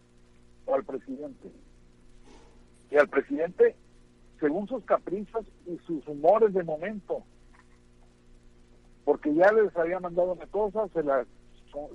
¿O 0.66 0.74
al 0.74 0.84
presidente? 0.84 1.50
Y 2.90 2.96
al 2.96 3.08
presidente 3.08 3.76
según 4.40 4.68
sus 4.68 4.84
caprichos 4.84 5.46
y 5.66 5.78
sus 5.86 6.06
humores 6.06 6.52
de 6.52 6.62
momento. 6.62 7.22
Porque 9.04 9.32
ya 9.34 9.52
les 9.52 9.74
había 9.76 10.00
mandado 10.00 10.32
una 10.32 10.46
cosa, 10.46 10.88
se 10.88 11.02
la, 11.02 11.24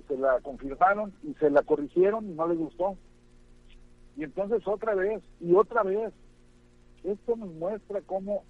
se 0.08 0.17
la 0.17 0.39
confirmaron 0.41 1.13
y 1.24 1.34
se 1.36 1.50
la 1.50 1.62
corrigieron 1.62 2.30
y 2.30 2.34
no 2.34 2.47
les 2.47 2.58
gustó. 2.58 2.97
Y 4.17 4.24
entonces 4.24 4.65
otra 4.65 4.95
vez 4.95 5.21
y 5.39 5.54
otra 5.54 5.84
vez. 5.84 6.13
Esto 7.04 7.36
nos 7.36 7.52
muestra 7.54 8.02
cómo 8.02 8.43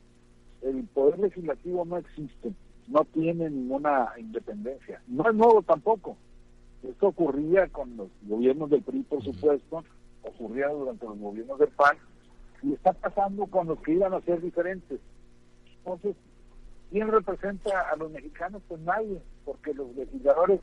el 0.62 0.84
poder 0.88 1.20
legislativo 1.20 1.86
no 1.86 1.98
existe, 1.98 2.52
no 2.88 3.06
tiene 3.06 3.50
ninguna 3.50 4.10
independencia. 4.18 5.02
No 5.08 5.30
es 5.30 5.36
nuevo 5.36 5.62
tampoco. 5.62 6.18
Esto 6.84 7.08
ocurría 7.08 7.68
con 7.68 7.96
los 7.96 8.10
gobiernos 8.24 8.70
del 8.70 8.82
PRI, 8.82 9.04
por 9.04 9.24
supuesto, 9.24 9.84
ocurría 10.24 10.68
durante 10.70 11.06
los 11.06 11.20
gobiernos 11.20 11.60
del 11.60 11.70
PAN, 11.70 11.98
y 12.64 12.74
está 12.74 12.94
pasando 12.94 13.46
con 13.48 13.68
los 13.68 13.80
que 13.82 13.94
iban 13.94 14.14
a 14.14 14.22
ser 14.22 14.42
diferentes. 14.42 15.00
Entonces, 15.78 16.16
¿quién 16.90 17.08
representa 17.08 17.90
a 17.92 17.96
los 17.96 18.12
mexicanos? 18.12 18.62
Pues 18.68 18.82
nadie, 18.82 19.22
porque 19.46 19.74
los 19.74 19.96
legisladores 19.96 20.60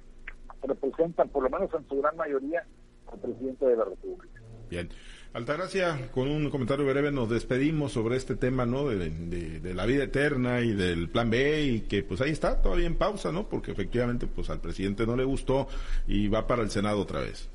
representan, 0.62 1.28
por 1.28 1.44
lo 1.44 1.50
menos 1.50 1.72
en 1.74 1.88
su 1.88 2.00
gran 2.00 2.16
mayoría, 2.16 2.64
al 3.12 3.18
presidente 3.18 3.66
de 3.66 3.76
la 3.76 3.84
República. 3.84 4.40
Bien. 4.68 4.88
Altagracia, 5.34 6.10
con 6.12 6.28
un 6.28 6.48
comentario 6.50 6.86
breve 6.86 7.12
nos 7.12 7.28
despedimos 7.28 7.92
sobre 7.92 8.16
este 8.16 8.34
tema, 8.34 8.64
¿no? 8.64 8.88
De, 8.88 9.74
la 9.74 9.84
vida 9.84 10.04
eterna 10.04 10.60
y 10.60 10.72
del 10.72 11.10
plan 11.10 11.28
B 11.28 11.62
y 11.62 11.80
que 11.82 12.02
pues 12.02 12.20
ahí 12.22 12.30
está, 12.30 12.62
todavía 12.62 12.86
en 12.86 12.96
pausa, 12.96 13.30
¿no? 13.30 13.48
Porque 13.48 13.70
efectivamente 13.70 14.26
pues 14.26 14.48
al 14.48 14.60
presidente 14.60 15.06
no 15.06 15.16
le 15.16 15.24
gustó 15.24 15.68
y 16.06 16.28
va 16.28 16.46
para 16.46 16.62
el 16.62 16.70
Senado 16.70 17.00
otra 17.00 17.20
vez. 17.20 17.48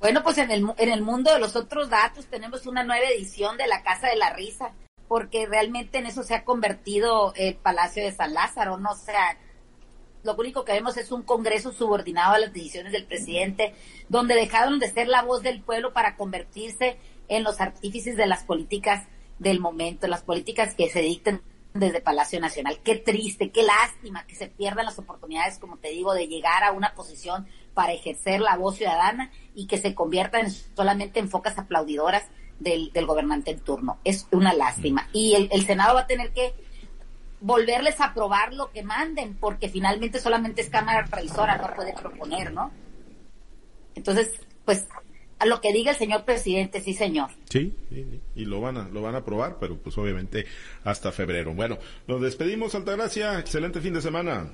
Bueno, 0.00 0.22
pues 0.22 0.36
en 0.38 0.50
el, 0.50 0.66
en 0.76 0.88
el 0.90 1.02
mundo 1.02 1.32
de 1.32 1.38
los 1.38 1.54
otros 1.54 1.88
datos 1.88 2.26
tenemos 2.26 2.66
una 2.66 2.82
nueva 2.82 3.06
edición 3.08 3.56
de 3.56 3.68
la 3.68 3.82
Casa 3.82 4.08
de 4.08 4.16
la 4.16 4.34
Risa, 4.34 4.72
porque 5.06 5.46
realmente 5.46 5.98
en 5.98 6.06
eso 6.06 6.24
se 6.24 6.34
ha 6.34 6.44
convertido 6.44 7.32
el 7.36 7.54
Palacio 7.54 8.02
de 8.02 8.12
San 8.12 8.34
Lázaro, 8.34 8.78
¿no? 8.78 8.90
O 8.90 8.96
sea, 8.96 9.38
lo 10.24 10.34
único 10.34 10.64
que 10.64 10.72
vemos 10.72 10.96
es 10.96 11.12
un 11.12 11.22
Congreso 11.22 11.72
subordinado 11.72 12.34
a 12.34 12.38
las 12.38 12.52
decisiones 12.52 12.92
del 12.92 13.06
presidente, 13.06 13.74
donde 14.08 14.34
dejaron 14.34 14.78
de 14.78 14.90
ser 14.90 15.06
la 15.06 15.22
voz 15.22 15.42
del 15.42 15.62
pueblo 15.62 15.92
para 15.92 16.16
convertirse 16.16 16.96
en 17.28 17.44
los 17.44 17.60
artífices 17.60 18.16
de 18.16 18.26
las 18.26 18.44
políticas 18.44 19.06
del 19.38 19.60
momento, 19.60 20.06
las 20.06 20.22
políticas 20.22 20.74
que 20.74 20.88
se 20.88 21.00
dicten 21.00 21.42
desde 21.74 22.00
Palacio 22.00 22.40
Nacional. 22.40 22.78
Qué 22.82 22.96
triste, 22.96 23.50
qué 23.50 23.62
lástima 23.64 24.26
que 24.26 24.36
se 24.36 24.46
pierdan 24.46 24.86
las 24.86 24.98
oportunidades, 24.98 25.58
como 25.58 25.76
te 25.76 25.88
digo, 25.88 26.14
de 26.14 26.28
llegar 26.28 26.62
a 26.62 26.72
una 26.72 26.94
posición 26.94 27.46
para 27.74 27.92
ejercer 27.92 28.40
la 28.40 28.56
voz 28.56 28.76
ciudadana 28.76 29.30
y 29.54 29.66
que 29.66 29.78
se 29.78 29.94
conviertan 29.94 30.50
solamente 30.50 31.18
en 31.18 31.28
focas 31.28 31.58
aplaudidoras 31.58 32.24
del, 32.60 32.90
gobernante 33.06 33.50
en 33.50 33.60
turno. 33.60 33.98
Es 34.04 34.28
una 34.30 34.54
lástima. 34.54 35.02
Mm. 35.02 35.16
Y 35.16 35.34
el, 35.34 35.48
el 35.50 35.66
Senado 35.66 35.94
va 35.94 36.02
a 36.02 36.06
tener 36.06 36.32
que 36.32 36.54
volverles 37.44 38.00
a 38.00 38.06
aprobar 38.06 38.54
lo 38.54 38.70
que 38.72 38.82
manden, 38.82 39.34
porque 39.34 39.68
finalmente 39.68 40.18
solamente 40.18 40.62
es 40.62 40.70
Cámara 40.70 41.02
Revisora, 41.02 41.58
no 41.58 41.74
puede 41.74 41.92
proponer, 41.92 42.52
¿no? 42.54 42.72
Entonces, 43.94 44.32
pues, 44.64 44.86
a 45.38 45.44
lo 45.44 45.60
que 45.60 45.70
diga 45.70 45.90
el 45.90 45.98
señor 45.98 46.24
presidente, 46.24 46.80
sí, 46.80 46.94
señor. 46.94 47.28
Sí, 47.50 47.76
y 48.34 48.46
lo 48.46 48.62
van 48.62 48.78
a, 48.78 48.88
lo 48.88 49.02
van 49.02 49.14
a 49.14 49.18
aprobar, 49.18 49.58
pero 49.60 49.76
pues 49.76 49.98
obviamente 49.98 50.46
hasta 50.84 51.12
febrero. 51.12 51.52
Bueno, 51.52 51.78
nos 52.06 52.22
despedimos, 52.22 52.74
Altagracia, 52.74 53.38
excelente 53.38 53.82
fin 53.82 53.92
de 53.92 54.00
semana. 54.00 54.50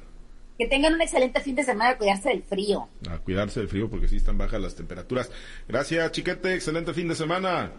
Que 0.58 0.66
tengan 0.66 0.94
un 0.94 1.00
excelente 1.00 1.40
fin 1.40 1.54
de 1.54 1.62
semana 1.62 1.90
a 1.90 1.96
cuidarse 1.96 2.30
del 2.30 2.42
frío. 2.42 2.88
A 3.08 3.18
cuidarse 3.18 3.60
del 3.60 3.68
frío 3.68 3.88
porque 3.88 4.08
sí 4.08 4.16
están 4.16 4.36
bajas 4.36 4.60
las 4.60 4.74
temperaturas. 4.74 5.30
Gracias, 5.68 6.10
Chiquete, 6.10 6.54
excelente 6.54 6.92
fin 6.92 7.06
de 7.06 7.14
semana. 7.14 7.70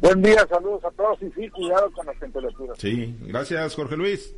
Buen 0.00 0.22
día, 0.22 0.46
saludos 0.48 0.84
a 0.84 0.90
todos 0.90 1.20
y 1.22 1.30
sí, 1.32 1.48
cuidado 1.50 1.90
con 1.92 2.06
las 2.06 2.18
temperaturas. 2.18 2.78
Sí, 2.78 3.16
gracias 3.22 3.74
Jorge 3.74 3.96
Luis. 3.96 4.34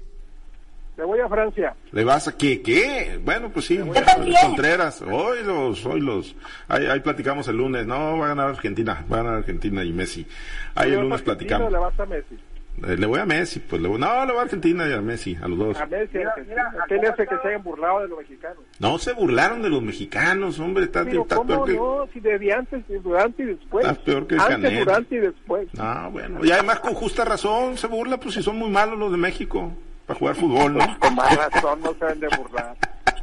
Me 0.98 1.04
voy 1.04 1.20
a 1.20 1.28
Francia. 1.28 1.76
¿Le 1.92 2.02
vas 2.02 2.26
a 2.26 2.36
qué? 2.36 2.60
¿Qué? 2.60 3.20
Bueno, 3.24 3.50
pues 3.50 3.66
sí. 3.66 3.78
Contreras. 4.42 5.00
Hoy 5.02 5.44
los, 5.44 5.86
hoy 5.86 6.00
los. 6.00 6.34
Ahí, 6.66 6.86
ahí, 6.86 6.98
platicamos 6.98 7.46
el 7.46 7.56
lunes. 7.56 7.86
No, 7.86 8.18
va 8.18 8.24
a 8.26 8.28
ganar 8.30 8.48
Argentina. 8.48 9.04
Va 9.10 9.20
a 9.20 9.22
ganar 9.22 9.38
Argentina 9.38 9.84
y 9.84 9.92
Messi. 9.92 10.26
Ahí 10.74 10.92
el 10.92 11.00
lunes 11.00 11.22
platicamos. 11.22 11.70
le 11.70 11.78
vas 11.78 12.00
a 12.00 12.04
Messi? 12.04 12.36
Eh, 12.86 12.96
le 12.96 13.06
voy 13.06 13.18
a 13.18 13.26
Messi, 13.26 13.60
pues 13.60 13.82
le 13.82 13.88
voy, 13.88 13.98
no, 13.98 14.24
le 14.24 14.32
voy 14.32 14.40
a 14.40 14.42
Argentina 14.42 14.88
y 14.88 14.92
a 14.92 15.00
Messi, 15.00 15.36
a 15.40 15.48
los 15.48 15.58
dos. 15.58 15.80
A 15.80 15.86
Messi, 15.86 16.18
mira, 16.18 16.34
mira, 16.46 16.72
¿qué 16.88 16.94
le 16.94 17.08
hace 17.08 17.26
que 17.26 17.36
se 17.42 17.48
hayan 17.48 17.62
burlado 17.62 18.00
de 18.00 18.08
los 18.08 18.18
mexicanos? 18.18 18.58
No 18.78 18.98
se 18.98 19.12
burlaron 19.12 19.62
de 19.62 19.68
los 19.68 19.82
mexicanos, 19.82 20.58
hombre, 20.60 20.84
está, 20.84 21.04
Pero 21.04 21.22
está 21.22 21.36
¿cómo 21.36 21.64
peor 21.64 22.06
no? 22.06 22.12
Si 22.12 22.20
desde 22.20 22.52
antes, 22.52 22.84
durante 23.02 23.42
y 23.42 23.46
después. 23.46 23.86
Está 23.86 24.02
peor 24.02 24.26
que 24.26 24.34
Antes, 24.36 24.48
Canel. 24.48 24.84
durante 24.84 25.14
y 25.14 25.18
después. 25.18 25.68
Ah, 25.78 26.08
bueno, 26.12 26.44
y 26.44 26.50
además 26.50 26.80
con 26.80 26.94
justa 26.94 27.24
razón 27.24 27.76
se 27.76 27.86
burla, 27.86 28.18
pues 28.18 28.34
si 28.34 28.42
son 28.42 28.56
muy 28.56 28.70
malos 28.70 28.98
los 28.98 29.10
de 29.10 29.18
México 29.18 29.72
para 30.06 30.18
jugar 30.18 30.36
fútbol, 30.36 30.74
¿no? 30.74 30.86
con 31.00 31.14
más 31.14 31.36
razón 31.36 31.80
no 31.82 31.92
se 31.94 32.04
deben 32.04 32.20
de 32.20 32.28
burlar. 32.36 32.76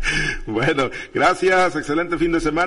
bueno, 0.47 0.89
gracias, 1.13 1.75
excelente 1.75 2.17
fin 2.17 2.31
de 2.31 2.39
semana. 2.39 2.63